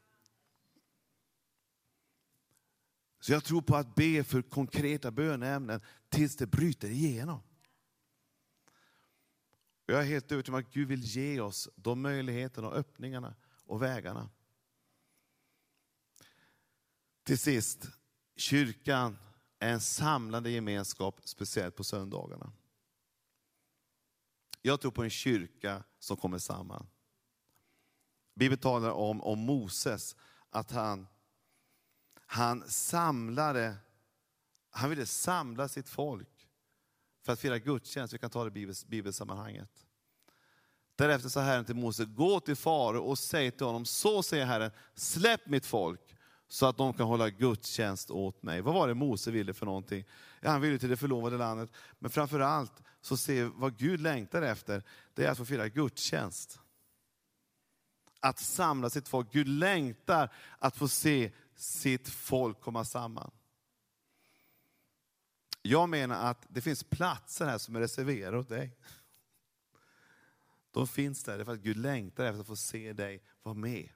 Så 3.22 3.32
jag 3.32 3.44
tror 3.44 3.62
på 3.62 3.76
att 3.76 3.96
be 3.96 4.24
för 4.24 4.42
konkreta 4.42 5.12
böneämnen 5.12 5.82
tills 6.10 6.36
det 6.36 6.48
bryter 6.48 6.90
igenom. 6.90 7.42
Jag 9.90 10.02
är 10.02 10.06
helt 10.06 10.32
övertygad 10.32 10.56
om 10.56 10.60
att 10.60 10.74
Gud 10.74 10.88
vill 10.88 11.04
ge 11.04 11.40
oss 11.40 11.70
de 11.76 12.02
möjligheterna, 12.02 12.68
och 12.68 12.76
öppningarna 12.76 13.36
och 13.66 13.82
vägarna. 13.82 14.30
Till 17.24 17.40
sist, 17.40 17.90
kyrkan 18.36 19.18
är 19.60 19.74
en 19.74 19.80
samlande 19.80 20.50
gemenskap, 20.50 21.22
speciellt 21.24 21.76
på 21.76 21.84
söndagarna. 21.84 22.52
Jag 24.62 24.82
tror 24.82 24.92
på 24.92 25.04
en 25.04 25.10
kyrka 25.10 25.84
som 26.00 26.18
kommer 26.18 26.38
samman. 26.38 26.88
Bibeln 28.34 28.62
talar 28.62 28.92
om, 28.92 29.22
om 29.22 29.40
Moses, 29.40 30.16
att 30.50 30.72
han, 30.72 31.08
han 32.26 32.70
samlade, 32.70 33.78
han 34.70 34.90
ville 34.90 35.06
samla 35.06 35.68
sitt 35.68 35.90
folk 35.90 36.39
för 37.24 37.34
att 37.34 37.40
fira 37.40 37.60
gudstjänst. 37.60 38.14
Vi 38.14 38.18
kan 38.18 38.30
ta 38.30 38.50
det 38.50 38.60
i 38.60 38.74
bibelsammanhanget. 38.88 39.86
Därefter 40.96 41.30
sa 41.30 41.42
Herren 41.42 41.66
till 41.66 41.76
Mose, 41.76 42.06
gå 42.06 42.40
till 42.40 42.56
farao 42.56 43.00
och 43.00 43.20
säg 43.20 43.52
till 43.52 43.66
honom, 43.66 43.86
så 43.86 44.24
säger 44.24 44.46
Herren, 44.46 44.72
släpp 44.96 45.48
mitt 45.48 45.66
folk 45.66 46.16
så 46.48 46.66
att 46.66 46.78
de 46.78 46.94
kan 46.94 47.08
hålla 47.08 47.30
gudstjänst 47.30 48.12
åt 48.12 48.44
mig. 48.44 48.62
Vad 48.62 48.74
var 48.74 48.88
det 48.88 48.94
Mose 48.94 49.32
ville 49.32 49.54
för 49.54 49.66
någonting? 49.66 50.06
Ja, 50.42 50.50
han 50.52 50.62
ville 50.62 50.80
till 50.80 50.90
det 50.90 50.98
förlovade 50.98 51.38
landet, 51.38 51.72
men 52.00 52.12
framför 52.12 52.40
allt 52.40 52.74
så 53.02 53.18
ser 53.18 53.46
vad 53.46 53.78
Gud 53.78 54.00
längtar 54.00 54.42
efter, 54.42 54.84
det 55.14 55.26
är 55.26 55.32
att 55.32 55.38
få 55.38 55.46
fira 55.46 55.68
gudstjänst. 55.68 56.60
Att 58.20 58.40
samla 58.40 58.90
sitt 58.90 59.08
folk. 59.08 59.32
Gud 59.32 59.48
längtar 59.48 60.34
att 60.60 60.78
få 60.78 60.88
se 60.88 61.32
sitt 61.56 62.10
folk 62.10 62.62
komma 62.62 62.86
samman. 62.86 63.32
Jag 65.62 65.90
menar 65.90 66.30
att 66.30 66.46
det 66.50 66.62
finns 66.62 66.84
platser 66.84 67.46
här 67.46 67.58
som 67.58 67.76
är 67.76 67.80
reserverade 67.80 68.38
åt 68.38 68.50
dig. 68.50 68.78
De 70.72 70.88
finns 70.88 71.24
där 71.24 71.44
för 71.44 71.52
att 71.52 71.60
Gud 71.60 71.78
längtar 71.78 72.26
efter 72.26 72.42
att 72.42 72.48
få 72.48 72.56
se 72.56 72.94
dig 72.94 73.24
vara 73.44 73.56
med. 73.56 73.90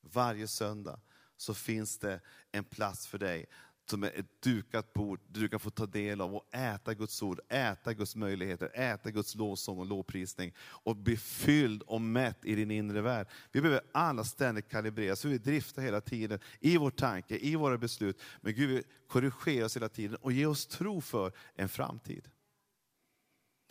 Varje 0.00 0.48
söndag 0.48 1.00
så 1.36 1.54
finns 1.54 1.98
det 1.98 2.20
en 2.50 2.64
plats 2.64 3.06
för 3.06 3.18
dig 3.18 3.46
som 3.90 4.02
är 4.02 4.18
ett 4.18 4.42
dukat 4.42 4.92
bord 4.92 5.20
där 5.28 5.40
du 5.40 5.48
kan 5.48 5.60
få 5.60 5.70
ta 5.70 5.86
del 5.86 6.20
av 6.20 6.34
och 6.34 6.54
äta 6.54 6.94
Guds 6.94 7.22
ord, 7.22 7.40
äta 7.48 7.94
Guds 7.94 8.16
möjligheter, 8.16 8.70
äta 8.74 9.10
Guds 9.10 9.34
lovsång 9.34 9.78
och 9.78 9.86
lovprisning 9.86 10.54
och 10.58 10.96
bli 10.96 11.16
fylld 11.16 11.82
och 11.82 12.00
mätt 12.00 12.44
i 12.44 12.54
din 12.54 12.70
inre 12.70 13.00
värld. 13.00 13.26
Vi 13.52 13.60
behöver 13.60 13.82
alla 13.92 14.24
ständigt 14.24 14.68
kalibreras, 14.68 15.20
så 15.20 15.28
vi 15.28 15.38
driftar 15.38 15.82
hela 15.82 16.00
tiden 16.00 16.40
i 16.60 16.76
vår 16.76 16.90
tanke, 16.90 17.38
i 17.38 17.56
våra 17.56 17.78
beslut. 17.78 18.20
Men 18.40 18.54
Gud 18.54 18.70
vill 18.70 18.84
korrigera 19.08 19.66
oss 19.66 19.76
hela 19.76 19.88
tiden 19.88 20.16
och 20.16 20.32
ge 20.32 20.46
oss 20.46 20.66
tro 20.66 21.00
för 21.00 21.32
en 21.54 21.68
framtid. 21.68 22.28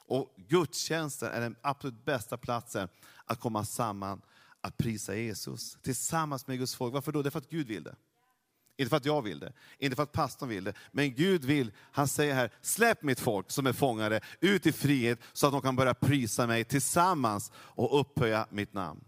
Och 0.06 0.36
gudstjänsten 0.38 1.32
är 1.32 1.42
den 1.42 1.56
absolut 1.62 2.06
bästa 2.06 2.38
platsen 2.38 2.88
att 3.26 3.40
komma 3.40 3.66
samman, 3.66 4.22
att 4.62 4.78
prisa 4.78 5.16
Jesus 5.16 5.78
tillsammans 5.82 6.48
med 6.48 6.58
Guds 6.58 6.76
folk. 6.76 6.94
Varför 6.94 7.12
då? 7.12 7.22
Det 7.22 7.30
är 7.30 7.32
för 7.32 7.40
att 7.40 7.50
Gud 7.50 7.68
vill 7.68 7.84
det. 7.84 7.96
Inte 8.82 8.90
för 8.90 8.98
att 8.98 9.06
jag 9.06 9.22
vill 9.22 9.40
det, 9.40 9.54
inte 9.78 9.96
för 9.96 10.04
att 10.04 10.12
pastorn 10.12 10.50
vill 10.50 10.64
det, 10.64 10.74
men 10.92 11.16
Gud 11.16 11.46
vill, 11.46 11.72
han 11.92 12.08
säger 12.08 12.34
här, 12.34 12.52
släpp 12.62 13.04
mitt 13.04 13.20
folk 13.20 13.52
som 13.52 13.68
är 13.68 13.74
fångade 13.74 14.22
ut 14.40 14.66
i 14.66 14.72
frihet 14.72 15.20
så 15.34 15.48
att 15.48 15.54
de 15.54 15.62
kan 15.62 15.76
börja 15.76 15.94
prisa 15.94 16.48
mig 16.48 16.64
tillsammans 16.64 17.52
och 17.56 18.00
upphöja 18.00 18.48
mitt 18.50 18.74
namn. 18.74 19.04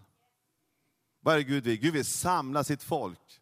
Vad 1.22 1.34
är 1.34 1.38
det 1.38 1.44
Gud 1.44 1.64
vill? 1.64 1.80
Gud 1.80 1.94
vill 1.94 2.06
samla 2.06 2.64
sitt 2.64 2.84
folk. 2.84 3.42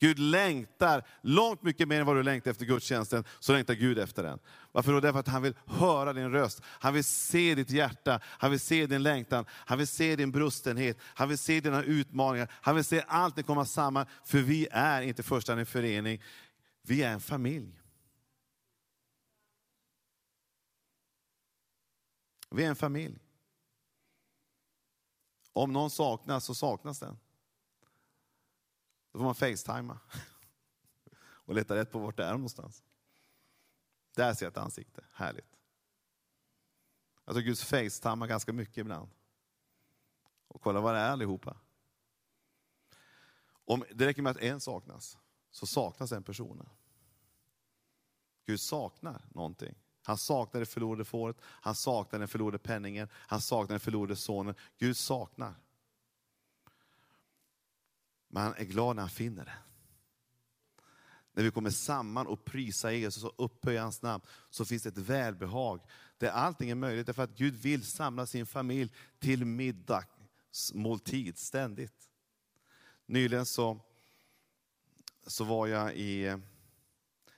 Gud 0.00 0.18
längtar 0.18 1.06
långt 1.22 1.62
mycket 1.62 1.88
mer 1.88 2.00
än 2.00 2.06
vad 2.06 2.16
du 2.16 2.22
längtar 2.22 2.50
efter 2.50 2.64
gudstjänsten, 2.64 3.24
så 3.38 3.52
längtar 3.52 3.74
Gud 3.74 3.98
efter 3.98 4.22
den. 4.22 4.38
Varför 4.72 4.92
då? 4.92 5.00
Därför 5.00 5.20
att 5.20 5.28
han 5.28 5.42
vill 5.42 5.54
höra 5.66 6.12
din 6.12 6.30
röst, 6.30 6.62
han 6.64 6.94
vill 6.94 7.04
se 7.04 7.54
ditt 7.54 7.70
hjärta, 7.70 8.20
han 8.24 8.50
vill 8.50 8.60
se 8.60 8.86
din 8.86 9.02
längtan, 9.02 9.44
han 9.50 9.78
vill 9.78 9.86
se 9.86 10.16
din 10.16 10.30
brustenhet, 10.30 10.98
han 11.02 11.28
vill 11.28 11.38
se 11.38 11.60
dina 11.60 11.82
utmaningar, 11.82 12.52
han 12.52 12.74
vill 12.74 12.84
se 12.84 13.04
allt 13.08 13.36
det 13.36 13.42
komma 13.42 13.64
samman. 13.64 14.06
För 14.24 14.38
vi 14.38 14.68
är 14.70 15.02
inte 15.02 15.22
först 15.22 15.48
en 15.48 15.66
förening, 15.66 16.22
vi 16.82 17.02
är 17.02 17.12
en 17.12 17.20
familj. 17.20 17.80
Vi 22.50 22.64
är 22.64 22.68
en 22.68 22.76
familj. 22.76 23.18
Om 25.52 25.72
någon 25.72 25.90
saknas 25.90 26.44
så 26.44 26.54
saknas 26.54 26.98
den. 26.98 27.18
Då 29.12 29.18
får 29.18 29.24
man 29.24 29.34
facetima 29.34 29.98
och 31.20 31.54
leta 31.54 31.76
rätt 31.76 31.92
på 31.92 31.98
vart 31.98 32.16
det 32.16 32.24
är 32.24 32.32
någonstans. 32.32 32.82
Där 34.14 34.34
ser 34.34 34.46
jag 34.46 34.50
ett 34.50 34.56
ansikte, 34.56 35.04
härligt. 35.12 35.56
Jag 37.24 37.34
tror 37.34 37.42
Gud 37.42 37.58
facetimar 37.58 38.26
ganska 38.26 38.52
mycket 38.52 38.78
ibland. 38.78 39.10
Och 40.48 40.62
kolla 40.62 40.80
vad 40.80 40.94
det 40.94 41.00
är 41.00 41.10
allihopa. 41.10 41.56
Om 43.68 43.84
det 43.94 44.06
räcker 44.06 44.22
med 44.22 44.30
att 44.30 44.42
en 44.42 44.60
saknas, 44.60 45.18
så 45.50 45.66
saknas 45.66 46.10
den 46.10 46.22
personen. 46.22 46.68
Gud 48.46 48.60
saknar 48.60 49.24
någonting. 49.34 49.74
Han 50.02 50.18
saknar 50.18 50.60
det 50.60 50.66
förlorade 50.66 51.04
fåret, 51.04 51.36
han 51.42 51.74
saknar 51.74 52.18
den 52.18 52.28
förlorade 52.28 52.58
penningen, 52.58 53.08
han 53.12 53.40
saknar 53.40 53.74
den 53.74 53.80
förlorade 53.80 54.16
sonen. 54.16 54.54
Gud 54.78 54.96
saknar. 54.96 55.54
Men 58.28 58.42
han 58.42 58.54
är 58.56 58.64
glad 58.64 58.96
när 58.96 59.02
han 59.02 59.10
finner 59.10 59.44
det. 59.44 59.58
när 61.32 61.44
vi 61.44 61.50
kommer 61.50 61.70
samman 61.70 62.26
och 62.26 62.44
prisar 62.44 62.90
Jesus 62.90 63.24
och 63.24 63.34
upphöjer 63.44 63.80
hans 63.80 64.02
namn, 64.02 64.24
så 64.50 64.64
finns 64.64 64.82
det 64.82 64.88
ett 64.88 64.98
välbehag. 64.98 65.80
Där 66.18 66.30
allting 66.30 66.70
är 66.70 66.74
möjligt, 66.74 67.06
därför 67.06 67.22
att 67.22 67.36
Gud 67.36 67.54
vill 67.54 67.84
samla 67.84 68.26
sin 68.26 68.46
familj 68.46 68.92
till 69.18 69.44
middagsmåltid 69.44 71.38
ständigt. 71.38 72.10
Nyligen 73.06 73.46
så, 73.46 73.80
så 75.26 75.44
var 75.44 75.66
jag 75.66 75.96
i, 75.96 76.36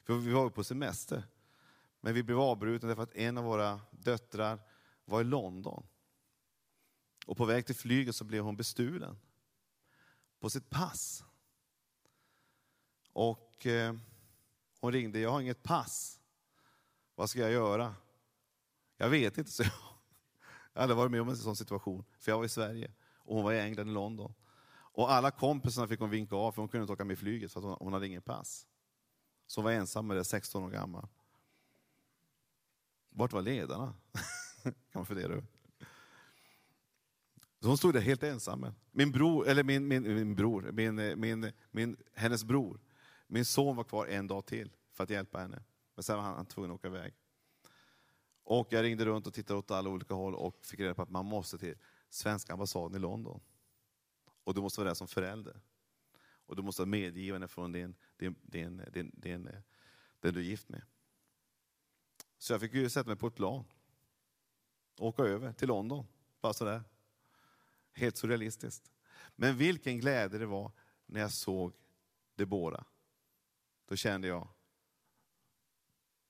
vi 0.06 0.32
var 0.32 0.50
på 0.50 0.64
semester, 0.64 1.24
men 2.00 2.14
vi 2.14 2.22
blev 2.22 2.40
avbrutna 2.40 2.88
därför 2.88 3.02
att 3.02 3.14
en 3.14 3.38
av 3.38 3.44
våra 3.44 3.80
döttrar 3.90 4.60
var 5.04 5.20
i 5.20 5.24
London. 5.24 5.86
Och 7.26 7.36
på 7.36 7.44
väg 7.44 7.66
till 7.66 7.74
flyget 7.74 8.16
så 8.16 8.24
blev 8.24 8.42
hon 8.44 8.56
bestulen 8.56 9.16
på 10.40 10.50
sitt 10.50 10.70
pass. 10.70 11.24
Och 13.12 13.66
eh, 13.66 13.94
hon 14.80 14.92
ringde, 14.92 15.18
jag 15.20 15.30
har 15.30 15.40
inget 15.40 15.62
pass. 15.62 16.20
Vad 17.14 17.30
ska 17.30 17.40
jag 17.40 17.52
göra? 17.52 17.94
Jag 18.96 19.08
vet 19.08 19.38
inte, 19.38 19.50
så 19.50 19.62
jag. 19.62 19.72
Jag 20.72 20.80
hade 20.80 20.94
varit 20.94 21.10
med 21.10 21.20
om 21.20 21.28
en 21.28 21.36
sån 21.36 21.56
situation, 21.56 22.04
för 22.18 22.32
jag 22.32 22.38
var 22.38 22.44
i 22.44 22.48
Sverige 22.48 22.92
och 23.16 23.34
hon 23.34 23.44
var 23.44 23.52
i 23.52 23.60
England, 23.60 23.88
i 23.88 23.92
London. 23.92 24.34
Och 24.72 25.12
alla 25.12 25.30
kompisarna 25.30 25.88
fick 25.88 26.00
hon 26.00 26.10
vinka 26.10 26.36
av, 26.36 26.52
för 26.52 26.62
hon 26.62 26.68
kunde 26.68 26.82
inte 26.82 26.92
åka 26.92 27.04
med 27.04 27.18
flyget 27.18 27.52
för 27.52 27.60
att 27.60 27.64
hon, 27.64 27.76
hon 27.80 27.92
hade 27.92 28.06
inget 28.06 28.24
pass. 28.24 28.66
Så 29.46 29.60
hon 29.60 29.64
var 29.64 29.72
ensam 29.72 30.06
med 30.06 30.16
det, 30.16 30.24
16 30.24 30.64
år 30.64 30.70
gammal. 30.70 31.08
Vart 33.08 33.32
var 33.32 33.42
ledarna? 33.42 33.94
kan 34.62 34.74
man 34.92 35.06
fundera 35.06 35.32
över. 35.32 35.44
Så 37.60 37.68
hon 37.68 37.78
stod 37.78 37.94
där 37.94 38.00
helt 38.00 38.22
ensam. 38.22 38.66
Min 38.90 39.12
bror, 39.12 39.48
eller 39.48 39.62
min, 39.62 39.88
min, 39.88 40.02
min 40.02 40.34
bror, 40.34 40.70
min, 40.72 40.98
eh, 40.98 41.16
min, 41.16 41.52
min, 41.70 41.96
hennes 42.14 42.44
bror, 42.44 42.80
min 43.26 43.44
son 43.44 43.76
var 43.76 43.84
kvar 43.84 44.06
en 44.06 44.26
dag 44.26 44.46
till 44.46 44.72
för 44.92 45.04
att 45.04 45.10
hjälpa 45.10 45.38
henne. 45.38 45.62
Men 45.94 46.02
sen 46.02 46.16
var 46.16 46.22
han, 46.22 46.34
han 46.34 46.46
tvungen 46.46 46.70
att 46.70 46.74
åka 46.74 46.88
iväg. 46.88 47.14
Och 48.42 48.68
jag 48.70 48.82
ringde 48.82 49.04
runt 49.04 49.26
och 49.26 49.34
tittade 49.34 49.58
åt 49.58 49.70
alla 49.70 49.90
olika 49.90 50.14
håll 50.14 50.34
och 50.34 50.66
fick 50.66 50.80
reda 50.80 50.94
på 50.94 51.02
att 51.02 51.10
man 51.10 51.26
måste 51.26 51.58
till 51.58 51.74
svenska 52.08 52.52
ambassaden 52.52 52.96
i 52.96 52.98
London. 52.98 53.40
Och 54.44 54.54
du 54.54 54.60
måste 54.60 54.80
vara 54.80 54.88
där 54.88 54.94
som 54.94 55.08
förälder. 55.08 55.60
Och 56.46 56.56
du 56.56 56.62
måste 56.62 56.82
ha 56.82 56.86
medgivande 56.86 57.48
från 57.48 57.72
din, 57.72 57.94
din, 58.16 58.36
din, 58.42 58.82
din, 58.92 59.10
din, 59.14 59.46
eh, 59.46 59.60
den 60.20 60.34
du 60.34 60.40
är 60.40 60.44
gift 60.44 60.68
med. 60.68 60.82
Så 62.38 62.52
jag 62.52 62.60
fick 62.60 62.74
ju 62.74 62.90
sätta 62.90 63.08
mig 63.08 63.16
på 63.16 63.26
ett 63.26 63.34
plan. 63.34 63.64
Åka 64.98 65.22
över 65.22 65.52
till 65.52 65.68
London, 65.68 66.06
bara 66.40 66.52
sådär. 66.52 66.82
Helt 67.92 68.16
surrealistiskt. 68.16 68.90
Men 69.36 69.56
vilken 69.56 69.98
glädje 69.98 70.38
det 70.38 70.46
var 70.46 70.72
när 71.06 71.20
jag 71.20 71.32
såg 71.32 71.74
Debora. 72.34 72.84
Då 73.86 73.96
kände 73.96 74.28
jag, 74.28 74.48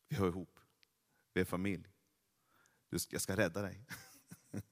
vi 0.08 0.16
hör 0.16 0.28
ihop. 0.28 0.58
Vi 1.32 1.40
är 1.40 1.44
familj. 1.44 1.88
Jag 3.10 3.20
ska 3.20 3.36
rädda 3.36 3.62
dig. 3.62 3.86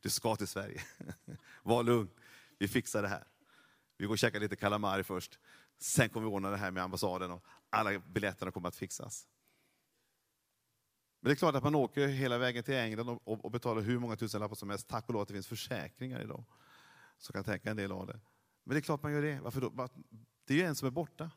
Du 0.00 0.10
ska 0.10 0.36
till 0.36 0.48
Sverige. 0.48 0.82
Var 1.62 1.82
lugn, 1.82 2.10
vi 2.58 2.68
fixar 2.68 3.02
det 3.02 3.08
här. 3.08 3.26
Vi 3.96 4.04
går 4.06 4.14
och 4.14 4.18
käkar 4.18 4.40
lite 4.40 4.56
calamari 4.56 5.04
först. 5.04 5.38
Sen 5.78 6.08
kommer 6.08 6.26
vi 6.28 6.34
ordna 6.34 6.50
det 6.50 6.56
här 6.56 6.70
med 6.70 6.82
ambassaden 6.82 7.30
och 7.30 7.44
alla 7.70 7.98
biljetterna 7.98 8.52
kommer 8.52 8.68
att 8.68 8.76
fixas. 8.76 9.26
Men 11.20 11.28
det 11.28 11.34
är 11.34 11.36
klart 11.36 11.54
att 11.54 11.64
man 11.64 11.74
åker 11.74 12.08
hela 12.08 12.38
vägen 12.38 12.64
till 12.64 12.74
England 12.74 13.08
och, 13.08 13.44
och 13.44 13.50
betalar 13.50 13.82
hur 13.82 13.98
många 13.98 14.16
tusenlappar 14.16 14.54
som 14.54 14.70
helst. 14.70 14.88
Tack 14.88 15.06
och 15.06 15.12
lov 15.12 15.22
att 15.22 15.28
det 15.28 15.34
finns 15.34 15.46
försäkringar 15.46 16.20
idag. 16.20 16.44
som 17.18 17.32
kan 17.32 17.44
täcka 17.44 17.70
en 17.70 17.76
del 17.76 17.92
av 17.92 18.06
det. 18.06 18.20
Men 18.64 18.74
det 18.74 18.78
är 18.78 18.82
klart 18.82 19.02
man 19.02 19.12
gör 19.12 19.22
det. 19.22 19.40
Varför 19.40 19.60
då? 19.60 19.88
Det 20.44 20.54
är 20.54 20.58
ju 20.58 20.64
en 20.64 20.74
som 20.74 20.86
är 20.86 20.90
borta. 20.90 21.30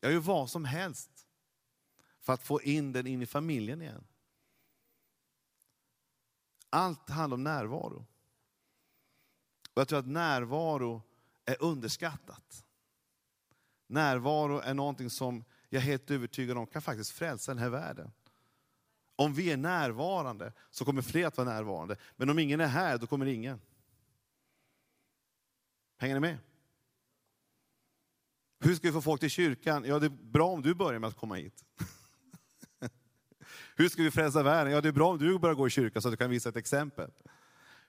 Jag 0.00 0.12
gör 0.12 0.20
vad 0.20 0.50
som 0.50 0.64
helst 0.64 1.26
för 2.20 2.32
att 2.32 2.42
få 2.42 2.62
in 2.62 2.92
den 2.92 3.06
in 3.06 3.22
i 3.22 3.26
familjen 3.26 3.82
igen. 3.82 4.04
Allt 6.70 7.08
handlar 7.08 7.34
om 7.34 7.44
närvaro. 7.44 8.06
Och 9.74 9.80
jag 9.80 9.88
tror 9.88 9.98
att 9.98 10.06
närvaro 10.06 11.02
är 11.44 11.62
underskattat. 11.62 12.64
Närvaro 13.86 14.58
är 14.58 14.74
någonting 14.74 15.10
som 15.10 15.44
jag 15.68 15.82
är 15.82 15.86
helt 15.86 16.10
övertygad 16.10 16.58
om 16.58 16.66
kan 16.66 16.82
faktiskt 16.82 17.10
frälsa 17.10 17.54
den 17.54 17.62
här 17.62 17.68
världen. 17.68 18.12
Om 19.18 19.34
vi 19.34 19.50
är 19.52 19.56
närvarande 19.56 20.52
så 20.70 20.84
kommer 20.84 21.02
fler 21.02 21.26
att 21.26 21.36
vara 21.36 21.48
närvarande. 21.48 21.96
Men 22.16 22.30
om 22.30 22.38
ingen 22.38 22.60
är 22.60 22.66
här, 22.66 22.98
då 22.98 23.06
kommer 23.06 23.26
ingen. 23.26 23.60
Hänger 25.96 26.14
ni 26.14 26.20
med? 26.20 26.38
Hur 28.60 28.74
ska 28.74 28.88
vi 28.88 28.92
få 28.92 29.00
folk 29.00 29.20
till 29.20 29.30
kyrkan? 29.30 29.84
Ja, 29.84 29.98
det 29.98 30.06
är 30.06 30.10
bra 30.10 30.48
om 30.48 30.62
du 30.62 30.74
börjar 30.74 30.98
med 30.98 31.08
att 31.08 31.16
komma 31.16 31.34
hit. 31.34 31.64
Hur 33.76 33.88
ska 33.88 34.02
vi 34.02 34.10
frälsa 34.10 34.42
världen? 34.42 34.72
Ja, 34.72 34.80
det 34.80 34.88
är 34.88 34.92
bra 34.92 35.10
om 35.10 35.18
du 35.18 35.38
börjar 35.38 35.54
gå 35.54 35.66
i 35.66 35.70
kyrkan 35.70 36.02
så 36.02 36.08
att 36.08 36.12
du 36.12 36.16
kan 36.16 36.30
visa 36.30 36.48
ett 36.48 36.56
exempel. 36.56 37.10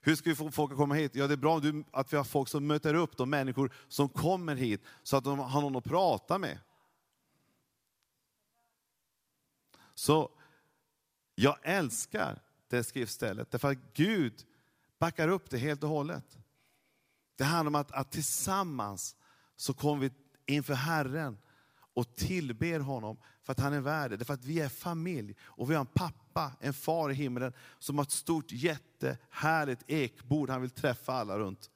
Hur 0.01 0.15
ska 0.15 0.29
vi 0.29 0.35
få 0.35 0.51
folk 0.51 0.71
att 0.71 0.77
komma 0.77 0.95
hit? 0.95 1.15
Ja, 1.15 1.27
det 1.27 1.33
är 1.33 1.37
bra 1.37 1.61
att 1.91 2.13
vi 2.13 2.17
har 2.17 2.23
folk 2.23 2.49
som 2.49 2.67
möter 2.67 2.93
upp 2.93 3.17
de 3.17 3.29
människor 3.29 3.73
som 3.87 4.09
kommer 4.09 4.55
hit, 4.55 4.81
så 5.03 5.17
att 5.17 5.23
de 5.23 5.39
har 5.39 5.61
någon 5.61 5.75
att 5.75 5.83
prata 5.83 6.37
med. 6.37 6.59
Så 9.95 10.31
jag 11.39 11.57
älskar 11.63 12.41
det 12.67 12.83
skriftstället, 12.83 13.51
därför 13.51 13.71
att 13.71 13.93
Gud 13.93 14.45
backar 14.97 15.27
upp 15.27 15.49
det 15.49 15.57
helt 15.57 15.83
och 15.83 15.89
hållet. 15.89 16.37
Det 17.35 17.43
handlar 17.43 17.69
om 17.69 17.75
att, 17.75 17.91
att 17.91 18.11
tillsammans 18.11 19.15
så 19.55 19.73
kommer 19.73 20.01
vi 20.01 20.11
inför 20.45 20.73
Herren 20.73 21.37
och 21.93 22.15
tillber 22.15 22.79
honom 22.79 23.17
för 23.43 23.51
att 23.51 23.59
han 23.59 23.73
är 23.73 23.81
värd 23.81 24.11
det. 24.11 24.17
Därför 24.17 24.33
att 24.33 24.45
vi 24.45 24.59
är 24.59 24.69
familj 24.69 25.35
och 25.41 25.71
vi 25.71 25.75
har 25.75 25.81
en 25.81 25.85
pappa, 25.85 26.51
en 26.59 26.73
far 26.73 27.11
i 27.11 27.13
himlen 27.13 27.53
som 27.79 27.97
har 27.97 28.05
ett 28.05 28.11
stort 28.11 28.51
jättehärligt 28.51 29.83
ekbord 29.87 30.49
han 30.49 30.61
vill 30.61 30.69
träffa 30.69 31.13
alla 31.13 31.39
runt. 31.39 31.71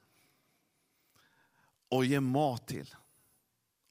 Och 1.89 2.05
ge 2.05 2.19
mat 2.19 2.67
till 2.67 2.95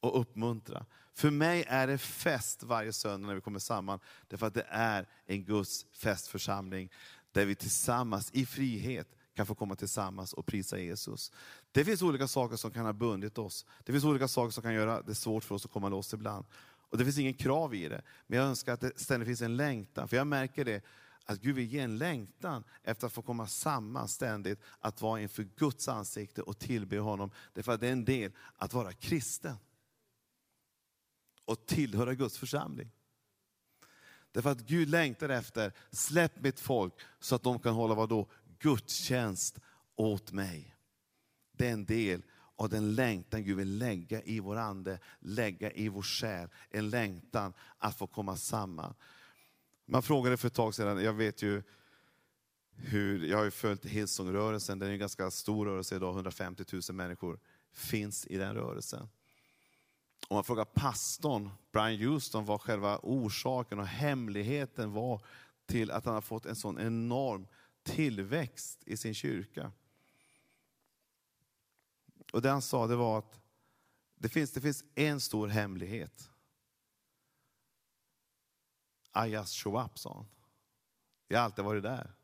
och 0.00 0.20
uppmuntra. 0.20 0.86
För 1.14 1.30
mig 1.30 1.64
är 1.68 1.86
det 1.86 1.98
fest 1.98 2.62
varje 2.62 2.92
söndag 2.92 3.26
när 3.26 3.34
vi 3.34 3.40
kommer 3.40 3.58
samman, 3.58 4.00
därför 4.28 4.46
att 4.46 4.54
det 4.54 4.66
är 4.68 5.08
en 5.26 5.44
Guds 5.44 5.86
festförsamling 5.92 6.90
där 7.32 7.44
vi 7.44 7.54
tillsammans 7.54 8.30
i 8.32 8.46
frihet 8.46 9.08
kan 9.34 9.46
få 9.46 9.54
komma 9.54 9.76
tillsammans 9.76 10.32
och 10.32 10.46
prisa 10.46 10.78
Jesus. 10.78 11.32
Det 11.72 11.84
finns 11.84 12.02
olika 12.02 12.28
saker 12.28 12.56
som 12.56 12.70
kan 12.70 12.84
ha 12.84 12.92
bundit 12.92 13.38
oss. 13.38 13.66
Det 13.84 13.92
finns 13.92 14.04
olika 14.04 14.28
saker 14.28 14.50
som 14.50 14.62
kan 14.62 14.74
göra 14.74 15.02
det 15.02 15.14
svårt 15.14 15.44
för 15.44 15.54
oss 15.54 15.64
att 15.64 15.72
komma 15.72 15.88
loss 15.88 16.14
ibland. 16.14 16.44
Och 16.90 16.98
det 16.98 17.04
finns 17.04 17.18
ingen 17.18 17.34
krav 17.34 17.74
i 17.74 17.88
det. 17.88 18.02
Men 18.26 18.38
jag 18.38 18.48
önskar 18.48 18.72
att 18.72 18.80
det 18.80 18.98
ständigt 19.00 19.26
finns 19.26 19.42
en 19.42 19.56
längtan. 19.56 20.08
För 20.08 20.16
jag 20.16 20.26
märker 20.26 20.64
det, 20.64 20.84
att 21.24 21.40
Gud 21.40 21.54
vill 21.54 21.72
ge 21.72 21.80
en 21.80 21.98
längtan 21.98 22.64
efter 22.82 23.06
att 23.06 23.12
få 23.12 23.22
komma 23.22 23.46
samman 23.46 24.08
ständigt. 24.08 24.60
Att 24.80 25.02
vara 25.02 25.20
inför 25.20 25.42
Guds 25.42 25.88
ansikte 25.88 26.42
och 26.42 26.58
tillbe 26.58 26.98
honom. 26.98 27.30
Därför 27.52 27.72
att 27.72 27.80
det 27.80 27.88
är 27.88 27.92
en 27.92 28.04
del 28.04 28.32
att 28.56 28.72
vara 28.72 28.92
kristen. 28.92 29.56
Och 31.52 31.66
tillhöra 31.66 32.14
Guds 32.14 32.38
församling. 32.38 32.90
Därför 34.32 34.50
att 34.50 34.60
Gud 34.60 34.88
längtar 34.88 35.28
efter, 35.28 35.72
släpp 35.90 36.40
mitt 36.40 36.60
folk 36.60 36.94
så 37.20 37.34
att 37.34 37.42
de 37.42 37.58
kan 37.58 37.74
hålla 37.74 37.94
vad 37.94 38.08
då? 38.08 38.28
Gudstjänst 38.58 39.58
åt 39.96 40.32
mig. 40.32 40.76
Det 41.52 41.68
är 41.68 41.72
en 41.72 41.84
del 41.84 42.22
av 42.56 42.68
den 42.68 42.94
längtan 42.94 43.44
Gud 43.44 43.56
vill 43.56 43.78
lägga 43.78 44.22
i 44.22 44.40
vår 44.40 44.56
ande, 44.56 44.98
lägga 45.18 45.70
i 45.70 45.88
vår 45.88 46.02
själ. 46.02 46.48
En 46.70 46.90
längtan 46.90 47.52
att 47.78 47.98
få 47.98 48.06
komma 48.06 48.36
samman. 48.36 48.94
Man 49.86 50.02
frågade 50.02 50.36
för 50.36 50.46
ett 50.46 50.54
tag 50.54 50.74
sedan, 50.74 51.04
jag 51.04 51.12
vet 51.12 51.42
ju 51.42 51.62
hur, 52.74 53.26
jag 53.26 53.36
har 53.36 53.44
ju 53.44 53.50
följt 53.50 53.84
Hillsongrörelsen, 53.84 54.78
den 54.78 54.88
är 54.88 54.92
en 54.92 54.98
ganska 54.98 55.30
stor 55.30 55.66
rörelse 55.66 55.96
idag, 55.96 56.14
150 56.14 56.64
000 56.72 56.82
människor 56.92 57.38
finns 57.72 58.26
i 58.26 58.36
den 58.36 58.54
rörelsen. 58.54 59.08
Om 60.28 60.34
man 60.34 60.44
frågar 60.44 60.64
pastorn, 60.64 61.50
Brian 61.72 62.00
Houston, 62.00 62.44
vad 62.44 62.60
själva 62.60 62.98
orsaken 63.02 63.78
och 63.78 63.86
hemligheten 63.86 64.92
var 64.92 65.24
till 65.66 65.90
att 65.90 66.04
han 66.04 66.14
har 66.14 66.20
fått 66.20 66.46
en 66.46 66.56
sån 66.56 66.80
enorm 66.80 67.46
tillväxt 67.82 68.82
i 68.86 68.96
sin 68.96 69.14
kyrka. 69.14 69.72
Och 72.32 72.42
det 72.42 72.50
han 72.50 72.62
sa 72.62 72.86
det 72.86 72.96
var 72.96 73.18
att 73.18 73.40
det 74.14 74.28
finns, 74.28 74.52
det 74.52 74.60
finns 74.60 74.84
en 74.94 75.20
stor 75.20 75.48
hemlighet. 75.48 76.30
I 79.26 79.28
just 79.28 79.54
show 79.54 79.84
up, 79.84 79.98
sa 79.98 80.14
han. 80.14 80.26
Jag 81.28 81.38
har 81.38 81.44
alltid 81.44 81.64
varit 81.64 81.82
där. 81.82 82.14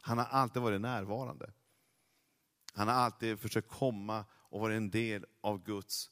Han 0.00 0.18
har 0.18 0.24
alltid 0.24 0.62
varit 0.62 0.80
närvarande. 0.80 1.52
Han 2.72 2.88
har 2.88 2.94
alltid 2.94 3.40
försökt 3.40 3.68
komma 3.68 4.24
och 4.32 4.60
vara 4.60 4.74
en 4.74 4.90
del 4.90 5.26
av 5.40 5.64
Guds 5.64 6.10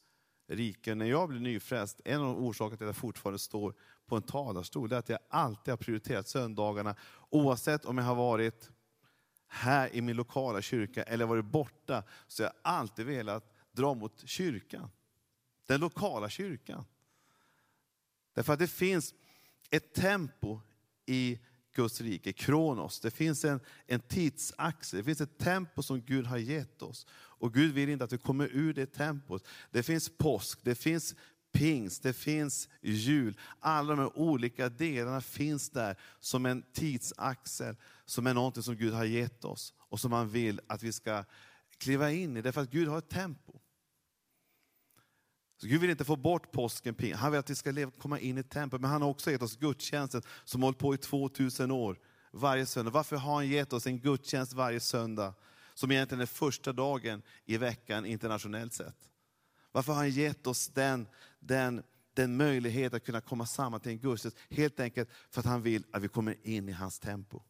rike. 0.49 0.95
När 0.95 1.07
jag 1.07 1.29
blev 1.29 1.41
nyfrälst, 1.41 2.01
en 2.05 2.21
av 2.21 2.45
orsakerna 2.45 2.77
till 2.77 2.87
att 2.87 2.89
jag 2.89 2.97
fortfarande 2.97 3.39
står 3.39 3.75
på 4.07 4.17
en 4.17 4.23
talarstol, 4.23 4.93
är 4.93 4.97
att 4.97 5.09
jag 5.09 5.19
alltid 5.29 5.73
har 5.73 5.77
prioriterat 5.77 6.29
söndagarna. 6.29 6.95
Oavsett 7.31 7.85
om 7.85 7.99
jag 7.99 8.05
har 8.05 8.15
varit 8.15 8.71
här 9.47 9.95
i 9.95 10.01
min 10.01 10.17
lokala 10.17 10.63
kyrka 10.63 11.03
eller 11.03 11.27
varit 11.27 11.45
borta, 11.45 12.03
så 12.27 12.43
jag 12.43 12.49
har 12.63 12.73
alltid 12.73 13.07
velat 13.07 13.55
dra 13.73 13.95
mot 13.95 14.29
kyrkan. 14.29 14.91
Den 15.67 15.81
lokala 15.81 16.29
kyrkan. 16.29 16.85
Därför 18.35 18.53
att 18.53 18.59
det 18.59 18.69
finns 18.69 19.15
ett 19.71 19.95
tempo 19.95 20.61
i 21.07 21.39
Guds 21.79 22.01
rike, 22.01 22.33
Kronos. 22.33 23.01
Det 23.01 23.11
finns 23.11 23.45
en, 23.45 23.61
en 23.87 24.01
tidsaxel, 24.01 24.99
det 24.99 25.05
finns 25.05 25.21
ett 25.21 25.39
tempo 25.39 25.83
som 25.83 26.01
Gud 26.01 26.27
har 26.27 26.39
gett 26.39 26.83
oss. 26.83 27.07
Och 27.13 27.55
Gud 27.55 27.75
vill 27.75 27.89
inte 27.89 28.05
att 28.05 28.13
vi 28.13 28.19
kommer 28.19 28.49
ur 28.53 28.75
det 28.75 28.87
tempot. 28.87 29.47
Det 29.71 29.83
finns 29.83 30.09
påsk, 30.09 30.59
det 30.63 30.75
finns 30.75 31.15
pingst, 31.53 32.03
det 32.03 32.13
finns 32.13 32.69
jul. 32.83 33.39
Alla 33.61 33.89
de 33.89 33.99
här 33.99 34.19
olika 34.19 34.69
delarna 34.69 35.21
finns 35.21 35.71
där 35.71 35.97
som 36.21 36.47
en 36.47 36.63
tidsaxel, 36.73 37.77
som 38.05 38.27
är 38.27 38.35
någonting 38.35 38.63
som 38.63 38.77
Gud 38.77 38.93
har 38.93 39.05
gett 39.05 39.45
oss 39.45 39.75
och 39.79 40.01
som 40.01 40.13
han 40.13 40.29
vill 40.29 40.61
att 40.67 40.83
vi 40.83 40.93
ska 40.93 41.25
kliva 41.79 42.11
in 42.13 42.37
i, 42.37 42.43
därför 42.43 42.61
att 42.61 42.71
Gud 42.71 42.89
har 42.89 42.99
ett 42.99 43.09
tempo. 43.09 43.61
Så 45.61 45.67
Gud 45.67 45.81
vill 45.81 45.91
inte 45.91 46.05
få 46.05 46.17
bort 46.17 46.53
påsken, 46.53 47.15
han 47.15 47.33
vill 47.33 47.39
att 47.39 47.51
vi 47.51 47.55
ska 47.55 47.71
leva, 47.71 47.91
komma 47.91 48.19
in 48.19 48.39
i 48.39 48.43
templet. 48.43 48.81
Men 48.81 48.91
han 48.91 49.03
har 49.03 49.09
också 49.09 49.31
gett 49.31 49.43
oss 49.43 49.57
gudstjänsten 49.57 50.23
som 50.45 50.63
hållit 50.63 50.79
på 50.79 50.95
i 50.95 50.99
2000 50.99 51.71
år, 51.71 51.99
varje 52.31 52.67
söndag. 52.67 52.91
Varför 52.91 53.17
har 53.17 53.35
han 53.35 53.49
gett 53.49 53.73
oss 53.73 53.87
en 53.87 54.01
gudstjänst 54.01 54.53
varje 54.53 54.81
söndag? 54.81 55.35
Som 55.75 55.91
egentligen 55.91 56.23
är 56.23 56.27
första 56.27 56.73
dagen 56.73 57.23
i 57.45 57.57
veckan 57.57 58.07
internationellt 58.07 58.73
sett. 58.73 59.11
Varför 59.73 59.93
har 59.93 59.99
han 59.99 60.11
gett 60.11 60.47
oss 60.47 60.69
den, 60.69 61.09
den, 61.41 61.83
den 62.15 62.37
möjlighet 62.37 62.95
att 62.95 63.05
kunna 63.05 63.21
komma 63.21 63.47
samman 63.47 63.81
till 63.81 63.93
en 63.93 63.99
gudstjänst? 63.99 64.39
Helt 64.51 64.81
enkelt 64.81 65.09
för 65.31 65.41
att 65.41 65.47
han 65.47 65.63
vill 65.63 65.85
att 65.93 66.03
vi 66.03 66.09
kommer 66.09 66.37
in 66.43 66.69
i 66.69 66.73
hans 66.73 66.99
tempo. 66.99 67.43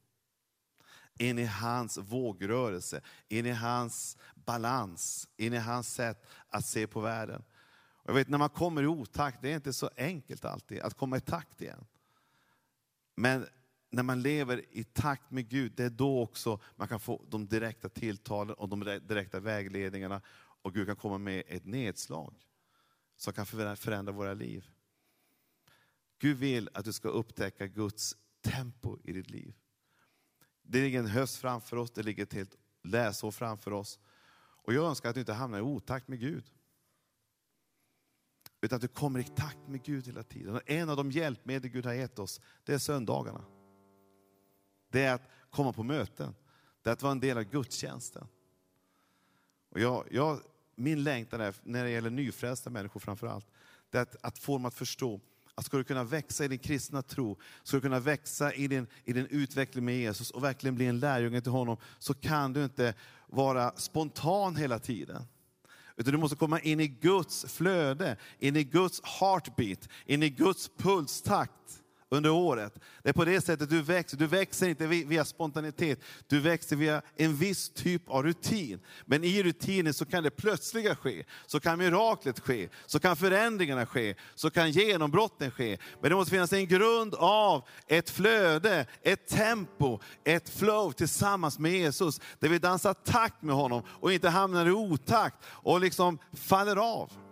In 1.19 1.39
i 1.39 1.45
hans 1.45 1.99
vågrörelse, 1.99 3.01
in 3.29 3.47
i 3.47 3.51
hans 3.51 4.17
balans, 4.35 5.29
in 5.37 5.55
i 5.55 5.59
hans 5.59 5.95
sätt 5.95 6.27
att 6.49 6.67
se 6.67 6.87
på 6.87 7.01
världen. 7.01 7.43
Jag 8.09 8.15
vet 8.15 8.29
när 8.29 8.39
man 8.39 8.51
kommer 8.51 8.83
i 8.83 8.87
otakt, 8.87 9.43
det 9.43 9.51
är 9.51 9.55
inte 9.55 9.73
så 9.73 9.91
enkelt 9.97 10.45
alltid 10.45 10.81
att 10.81 10.95
komma 10.95 11.17
i 11.17 11.21
takt 11.21 11.63
igen. 11.63 11.87
Men 13.15 13.47
när 13.91 14.03
man 14.03 14.23
lever 14.23 14.65
i 14.71 14.85
takt 14.85 15.31
med 15.31 15.49
Gud, 15.49 15.73
det 15.77 15.85
är 15.85 15.91
då 15.91 16.23
också 16.23 16.61
man 16.77 16.89
kan 16.89 17.01
få 17.01 17.25
de 17.29 17.47
direkta 17.47 17.89
tilltalen 17.89 18.55
och 18.55 18.69
de 18.69 18.81
direkta 18.81 19.41
vägledningarna. 19.41 20.21
Och 20.63 20.75
Gud 20.75 20.87
kan 20.87 20.97
komma 20.97 21.19
med 21.19 21.43
ett 21.47 21.65
nedslag 21.65 22.35
som 23.17 23.33
kan 23.33 23.47
förändra 23.77 24.13
våra 24.13 24.35
liv. 24.35 24.71
Gud 26.19 26.37
vill 26.37 26.71
att 26.75 26.85
du 26.85 26.93
ska 26.93 27.09
upptäcka 27.09 27.67
Guds 27.67 28.17
tempo 28.41 28.99
i 29.05 29.13
ditt 29.13 29.31
liv. 29.31 29.55
Det 30.63 30.81
ligger 30.81 30.99
en 30.99 31.07
höst 31.07 31.37
framför 31.37 31.77
oss, 31.77 31.91
det 31.91 32.03
ligger 32.03 32.23
ett 32.23 32.35
helt 32.35 32.57
läsår 32.83 33.31
framför 33.31 33.73
oss. 33.73 33.99
Och 34.39 34.73
jag 34.73 34.85
önskar 34.85 35.09
att 35.09 35.15
du 35.15 35.21
inte 35.21 35.33
hamnar 35.33 35.59
i 35.59 35.63
otakt 35.63 36.09
med 36.09 36.21
Gud. 36.21 36.53
Utan 38.61 38.77
att 38.77 38.83
du 38.83 38.89
kommer 38.89 39.21
i 39.21 39.25
takt 39.25 39.69
med 39.69 39.83
Gud 39.83 40.07
hela 40.07 40.23
tiden. 40.23 40.55
Och 40.55 40.71
en 40.71 40.91
av 40.91 40.97
de 40.97 41.11
hjälpmedel 41.11 41.71
Gud 41.71 41.87
har 41.87 41.93
gett 41.93 42.19
oss, 42.19 42.41
det 42.65 42.75
är 42.75 42.79
söndagarna. 42.79 43.45
Det 44.91 45.05
är 45.05 45.15
att 45.15 45.29
komma 45.51 45.73
på 45.73 45.83
möten. 45.83 46.35
Det 46.83 46.91
är 46.91 46.93
att 46.93 47.03
vara 47.03 47.13
en 47.13 47.21
del 47.21 47.39
av 47.39 47.45
gudstjänsten. 47.45 48.27
Och 49.71 49.81
jag, 49.81 50.05
jag, 50.11 50.41
min 50.75 51.03
längtan 51.03 51.41
är, 51.41 51.55
när 51.63 51.85
det 51.85 51.91
gäller 51.91 52.11
nyfrälsta 52.11 52.71
människor 52.71 53.01
framför 53.01 53.27
allt, 53.27 53.47
det 53.91 53.99
är 53.99 54.03
att, 54.03 54.17
att 54.23 54.39
få 54.39 54.53
dem 54.53 54.65
att 54.65 54.75
förstå 54.75 55.21
att 55.55 55.65
ska 55.65 55.77
du 55.77 55.85
kunna 55.85 56.05
växa 56.05 56.45
i 56.45 56.49
din 56.49 56.59
kristna 56.59 57.03
tro, 57.03 57.39
ska 57.63 57.77
du 57.77 57.81
kunna 57.81 58.01
växa 58.01 58.55
i 58.55 58.69
din, 58.69 58.87
i 59.05 59.13
din 59.13 59.27
utveckling 59.27 59.85
med 59.85 59.97
Jesus 59.97 60.31
och 60.31 60.45
verkligen 60.45 60.75
bli 60.75 60.87
en 60.87 60.99
lärjunge 60.99 61.41
till 61.41 61.53
honom, 61.53 61.77
så 61.99 62.15
kan 62.15 62.53
du 62.53 62.65
inte 62.65 62.95
vara 63.27 63.77
spontan 63.77 64.57
hela 64.57 64.79
tiden. 64.79 65.23
Utan 65.99 66.13
du 66.13 66.19
måste 66.19 66.37
komma 66.37 66.61
in 66.61 66.81
i 66.81 66.87
Guds 66.87 67.45
flöde, 67.49 68.17
in 68.39 68.57
i 68.57 68.63
Guds 68.65 69.01
heartbeat, 69.21 69.89
in 70.07 70.23
i 70.23 70.29
Guds 70.29 70.69
pulstakt 70.69 71.83
under 72.11 72.31
året. 72.31 72.79
Det 73.03 73.09
är 73.09 73.13
på 73.13 73.25
det 73.25 73.41
sättet 73.41 73.71
du 73.71 73.83
växer. 73.83 74.17
Du 74.17 74.27
växer 74.27 74.69
inte 74.69 74.87
via 74.87 75.25
spontanitet, 75.25 76.01
du 76.27 76.41
växer 76.41 76.77
via 76.77 77.03
en 77.17 77.37
viss 77.37 77.69
typ 77.69 78.09
av 78.09 78.23
rutin. 78.23 78.81
Men 79.05 79.25
i 79.25 79.43
rutinen 79.43 79.95
så 79.95 80.05
kan 80.05 80.23
det 80.23 80.31
plötsliga 80.31 80.97
ske, 80.97 81.25
så 81.47 81.61
kan 81.61 81.79
miraklet 81.79 82.41
ske, 82.41 82.69
så 82.87 82.99
kan 82.99 83.17
förändringarna 83.17 83.87
ske, 83.87 84.15
så 84.35 84.51
kan 84.51 84.71
genombrotten 84.71 85.51
ske. 85.51 85.79
Men 86.01 86.11
det 86.11 86.17
måste 86.17 86.31
finnas 86.31 86.53
en 86.53 86.67
grund 86.67 87.15
av 87.15 87.69
ett 87.87 88.11
flöde, 88.11 88.87
ett 89.03 89.27
tempo, 89.27 90.01
ett 90.25 90.49
flow 90.49 90.93
tillsammans 90.93 91.59
med 91.59 91.73
Jesus, 91.73 92.21
där 92.39 92.49
vi 92.49 92.59
dansar 92.59 92.95
takt 92.95 93.43
med 93.43 93.55
honom 93.55 93.83
och 93.89 94.13
inte 94.13 94.29
hamnar 94.29 94.67
i 94.67 94.71
otakt 94.71 95.37
och 95.47 95.81
liksom 95.81 96.19
faller 96.33 96.77
av. 96.77 97.28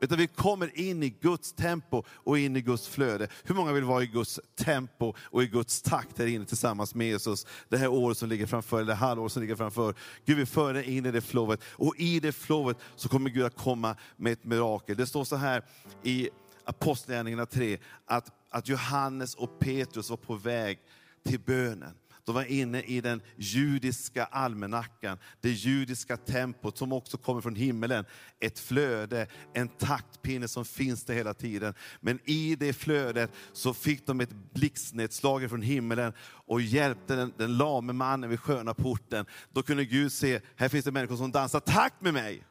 Utan 0.00 0.18
vi 0.18 0.26
kommer 0.26 0.78
in 0.78 1.02
i 1.02 1.08
Guds 1.08 1.52
tempo 1.52 2.02
och 2.08 2.38
in 2.38 2.56
i 2.56 2.60
Guds 2.60 2.88
flöde. 2.88 3.28
Hur 3.44 3.54
många 3.54 3.72
vill 3.72 3.84
vara 3.84 4.02
i 4.02 4.06
Guds 4.06 4.40
tempo 4.56 5.14
och 5.18 5.42
i 5.42 5.46
Guds 5.46 5.82
takt 5.82 6.18
här 6.18 6.26
inne 6.26 6.44
tillsammans 6.44 6.94
med 6.94 7.06
Jesus? 7.06 7.46
Det 7.68 7.76
här 7.76 7.88
året 7.88 8.18
som 8.18 8.28
ligger 8.28 8.46
framför, 8.46 8.76
eller 8.76 8.88
det 8.88 8.94
halvår 8.94 9.28
som 9.28 9.42
ligger 9.42 9.56
framför. 9.56 9.94
Gud 10.24 10.36
vill 10.36 10.46
föra 10.46 10.82
in 10.82 11.06
i 11.06 11.10
det 11.10 11.20
flowet. 11.20 11.60
Och 11.64 11.94
i 11.96 12.20
det 12.20 12.32
flowet 12.32 12.76
så 12.96 13.08
kommer 13.08 13.30
Gud 13.30 13.44
att 13.44 13.56
komma 13.56 13.96
med 14.16 14.32
ett 14.32 14.44
mirakel. 14.44 14.96
Det 14.96 15.06
står 15.06 15.24
så 15.24 15.36
här 15.36 15.64
i 16.02 16.28
Apostlagärningarna 16.64 17.46
3, 17.46 17.78
att, 18.04 18.32
att 18.50 18.68
Johannes 18.68 19.34
och 19.34 19.58
Petrus 19.58 20.10
var 20.10 20.16
på 20.16 20.34
väg 20.34 20.78
till 21.24 21.40
bönen. 21.40 21.94
De 22.26 22.34
var 22.34 22.44
inne 22.44 22.82
i 22.82 23.00
den 23.00 23.22
judiska 23.36 24.24
almanackan, 24.24 25.18
det 25.40 25.50
judiska 25.50 26.16
tempot 26.16 26.78
som 26.78 26.92
också 26.92 27.16
kommer 27.16 27.40
från 27.40 27.54
himmelen. 27.54 28.04
Ett 28.40 28.58
flöde, 28.58 29.26
en 29.54 29.68
taktpinne 29.68 30.48
som 30.48 30.64
finns 30.64 31.04
där 31.04 31.14
hela 31.14 31.34
tiden. 31.34 31.74
Men 32.00 32.20
i 32.24 32.56
det 32.56 32.72
flödet 32.72 33.30
så 33.52 33.74
fick 33.74 34.06
de 34.06 34.20
ett 34.20 34.32
blixtnedslag 34.52 35.50
från 35.50 35.62
himmelen 35.62 36.12
och 36.20 36.60
hjälpte 36.60 37.16
den, 37.16 37.32
den 37.36 37.56
lame 37.56 37.92
mannen 37.92 38.30
vid 38.30 38.40
sköna 38.40 38.74
porten. 38.74 39.26
Då 39.52 39.62
kunde 39.62 39.84
Gud 39.84 40.12
se, 40.12 40.40
här 40.56 40.68
finns 40.68 40.84
det 40.84 40.92
människor 40.92 41.16
som 41.16 41.32
dansar 41.32 41.60
takt 41.60 42.00
med 42.00 42.14
mig. 42.14 42.46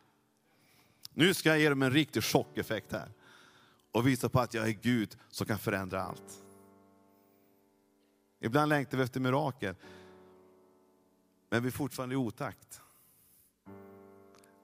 Nu 1.14 1.34
ska 1.34 1.50
jag 1.50 1.60
ge 1.60 1.70
dem 1.70 1.82
en 1.82 1.92
riktig 1.92 2.24
chockeffekt 2.24 2.92
här 2.92 3.12
och 3.92 4.08
visa 4.08 4.30
på 4.30 4.40
att 4.40 4.54
jag 4.54 4.68
är 4.68 4.78
Gud 4.82 5.18
som 5.30 5.48
kan 5.48 5.60
förändra 5.60 6.04
allt. 6.04 6.45
Ibland 8.46 8.70
längtar 8.70 8.98
vi 8.98 9.04
efter 9.04 9.20
mirakel. 9.20 9.76
Men 11.50 11.64
vi 11.64 11.68
är 11.68 11.72
fortfarande 11.72 12.16
i 12.16 12.18
otakt. 12.18 12.82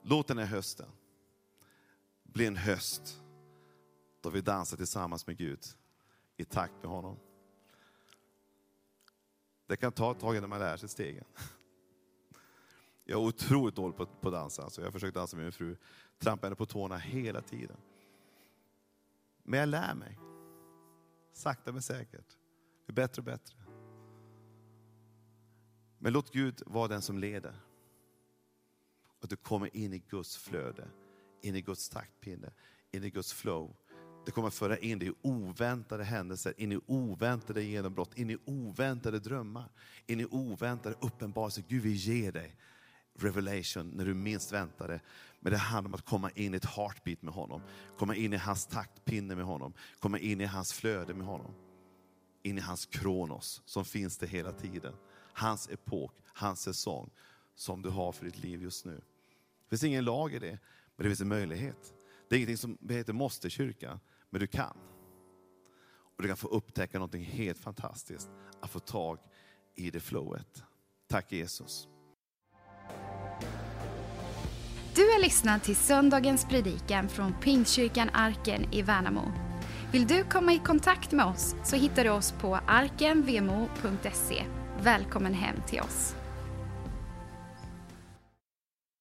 Låt 0.02 0.28
den 0.28 0.38
här 0.38 0.46
hösten 0.46 0.90
bli 2.24 2.46
en 2.46 2.56
höst 2.56 3.22
då 4.22 4.30
vi 4.30 4.42
dansar 4.42 4.78
tillsammans 4.78 5.28
med 5.28 5.38
Gud 5.38 5.60
i 6.38 6.46
takt 6.46 6.74
med 6.82 6.92
honom. 6.92 7.18
Det 9.68 9.76
kan 9.76 9.92
ta 9.92 10.12
ett 10.12 10.20
tag 10.20 10.36
innan 10.36 10.50
man 10.50 10.60
lär 10.60 10.78
sig 10.78 10.90
stegen. 10.90 11.26
Jag 13.04 13.22
är 13.22 13.28
otroligt 13.28 13.76
dålig 13.76 13.98
på, 13.98 14.04
att 14.04 14.24
dansa. 14.24 14.56
Så 14.56 14.62
alltså. 14.62 14.82
jag 14.82 14.88
har 14.88 14.92
försökt 14.92 15.16
dansa 15.16 15.38
med 15.38 15.44
min 15.44 15.52
fru. 15.52 15.78
Trampar 16.20 16.48
henne 16.48 16.56
på 16.56 16.66
tårna 16.66 16.98
hela 16.98 17.42
tiden. 17.42 17.78
Men 19.44 19.60
jag 19.60 19.70
lär 19.70 19.96
mig. 19.96 20.20
Sakta 21.34 21.72
men 21.72 21.82
säkert. 21.82 22.38
Det 22.86 22.94
blir 22.94 23.04
bättre 23.04 23.20
och 23.20 23.26
bättre. 23.26 23.61
Men 26.04 26.14
låt 26.14 26.34
Gud 26.34 26.62
vara 26.66 26.88
den 26.88 27.02
som 27.02 27.18
leder. 27.18 27.56
Och 29.22 29.28
du 29.28 29.36
kommer 29.36 29.76
in 29.76 29.94
i 29.94 30.04
Guds 30.10 30.38
flöde, 30.38 30.88
in 31.42 31.56
i 31.56 31.62
Guds 31.62 31.90
taktpinne, 31.90 32.52
in 32.92 33.04
i 33.04 33.10
Guds 33.10 33.34
flow. 33.34 33.76
Det 34.26 34.32
kommer 34.32 34.50
föra 34.50 34.78
in 34.78 35.00
dig 35.00 35.08
i 35.08 35.14
oväntade 35.22 36.04
händelser, 36.04 36.54
in 36.58 36.72
i 36.72 36.80
oväntade 36.86 37.64
genombrott, 37.64 38.18
in 38.18 38.30
i 38.30 38.38
oväntade 38.46 39.20
drömmar, 39.20 39.72
in 40.08 40.20
i 40.20 40.26
oväntade 40.26 40.96
uppenbarelser. 41.02 41.64
Gud 41.68 41.84
vill 41.84 41.96
ge 41.96 42.32
dig 42.32 42.56
revelation 43.20 43.90
när 43.90 44.06
du 44.06 44.14
minst 44.14 44.52
väntar 44.52 44.88
det. 44.88 45.00
Men 45.40 45.52
det 45.52 45.58
handlar 45.58 45.90
om 45.90 45.96
att 45.96 46.06
komma 46.06 46.32
in 46.32 46.54
i 46.54 46.58
ett 46.58 46.66
heartbeat 46.66 47.22
med 47.22 47.34
honom, 47.34 47.62
komma 47.98 48.16
in 48.16 48.34
i 48.34 48.38
hans 48.38 48.66
taktpinne 48.66 49.36
med 49.36 49.46
honom, 49.46 49.74
komma 50.00 50.20
in 50.20 50.42
i 50.42 50.46
hans 50.46 50.74
flöde 50.74 51.14
med 51.14 51.28
honom. 51.28 51.54
In 52.44 52.58
i 52.58 52.62
hans 52.62 52.86
kronos 52.86 53.62
som 53.66 53.86
finns 53.86 54.18
det 54.18 54.28
hela 54.28 54.52
tiden 54.52 54.94
hans 55.34 55.70
epok, 55.70 56.14
hans 56.34 56.62
säsong 56.62 57.10
som 57.56 57.82
du 57.82 57.90
har 57.90 58.12
för 58.12 58.26
ditt 58.26 58.38
liv 58.38 58.64
just 58.64 58.86
nu. 58.86 58.96
Det 58.96 59.70
finns 59.70 59.84
ingen 59.84 60.06
lag 60.06 60.34
i 60.34 60.40
det, 60.40 60.60
men 60.96 61.04
det 61.04 61.04
finns 61.04 61.22
en 61.22 61.28
möjlighet. 61.28 61.94
Det 62.30 62.36
är 62.36 62.38
ingenting 62.38 62.58
som 62.58 62.78
heter 62.90 63.14
måste 63.14 63.50
kyrka, 63.50 64.00
men 64.30 64.42
du 64.42 64.48
kan. 64.48 64.78
Och 66.16 66.24
du 66.24 66.28
kan 66.28 66.38
få 66.38 66.48
upptäcka 66.48 67.00
något 67.00 67.16
helt 67.16 67.60
fantastiskt, 67.60 68.30
att 68.60 68.70
få 68.70 68.80
tag 68.80 69.20
i 69.76 69.92
det 69.92 70.00
flowet. 70.00 70.64
Tack 71.08 71.32
Jesus. 71.32 71.88
Du 74.96 75.02
har 75.02 75.22
lyssnat 75.22 75.64
till 75.64 75.76
söndagens 75.76 76.46
predikan 76.46 77.10
från 77.10 77.34
Pingstkyrkan 77.34 78.10
Arken 78.14 78.74
i 78.74 78.82
Värnamo. 78.82 79.32
Vill 79.92 80.08
du 80.08 80.24
komma 80.24 80.54
i 80.54 80.60
kontakt 80.60 81.12
med 81.12 81.26
oss 81.26 81.56
så 81.64 81.76
hittar 81.76 82.04
du 82.04 82.10
oss 82.10 82.32
på 82.32 82.56
arkenvmo.se 82.56 84.46
Välkommen 84.80 85.34
hem 85.34 85.56
till 85.68 85.82
oss. 85.82 86.16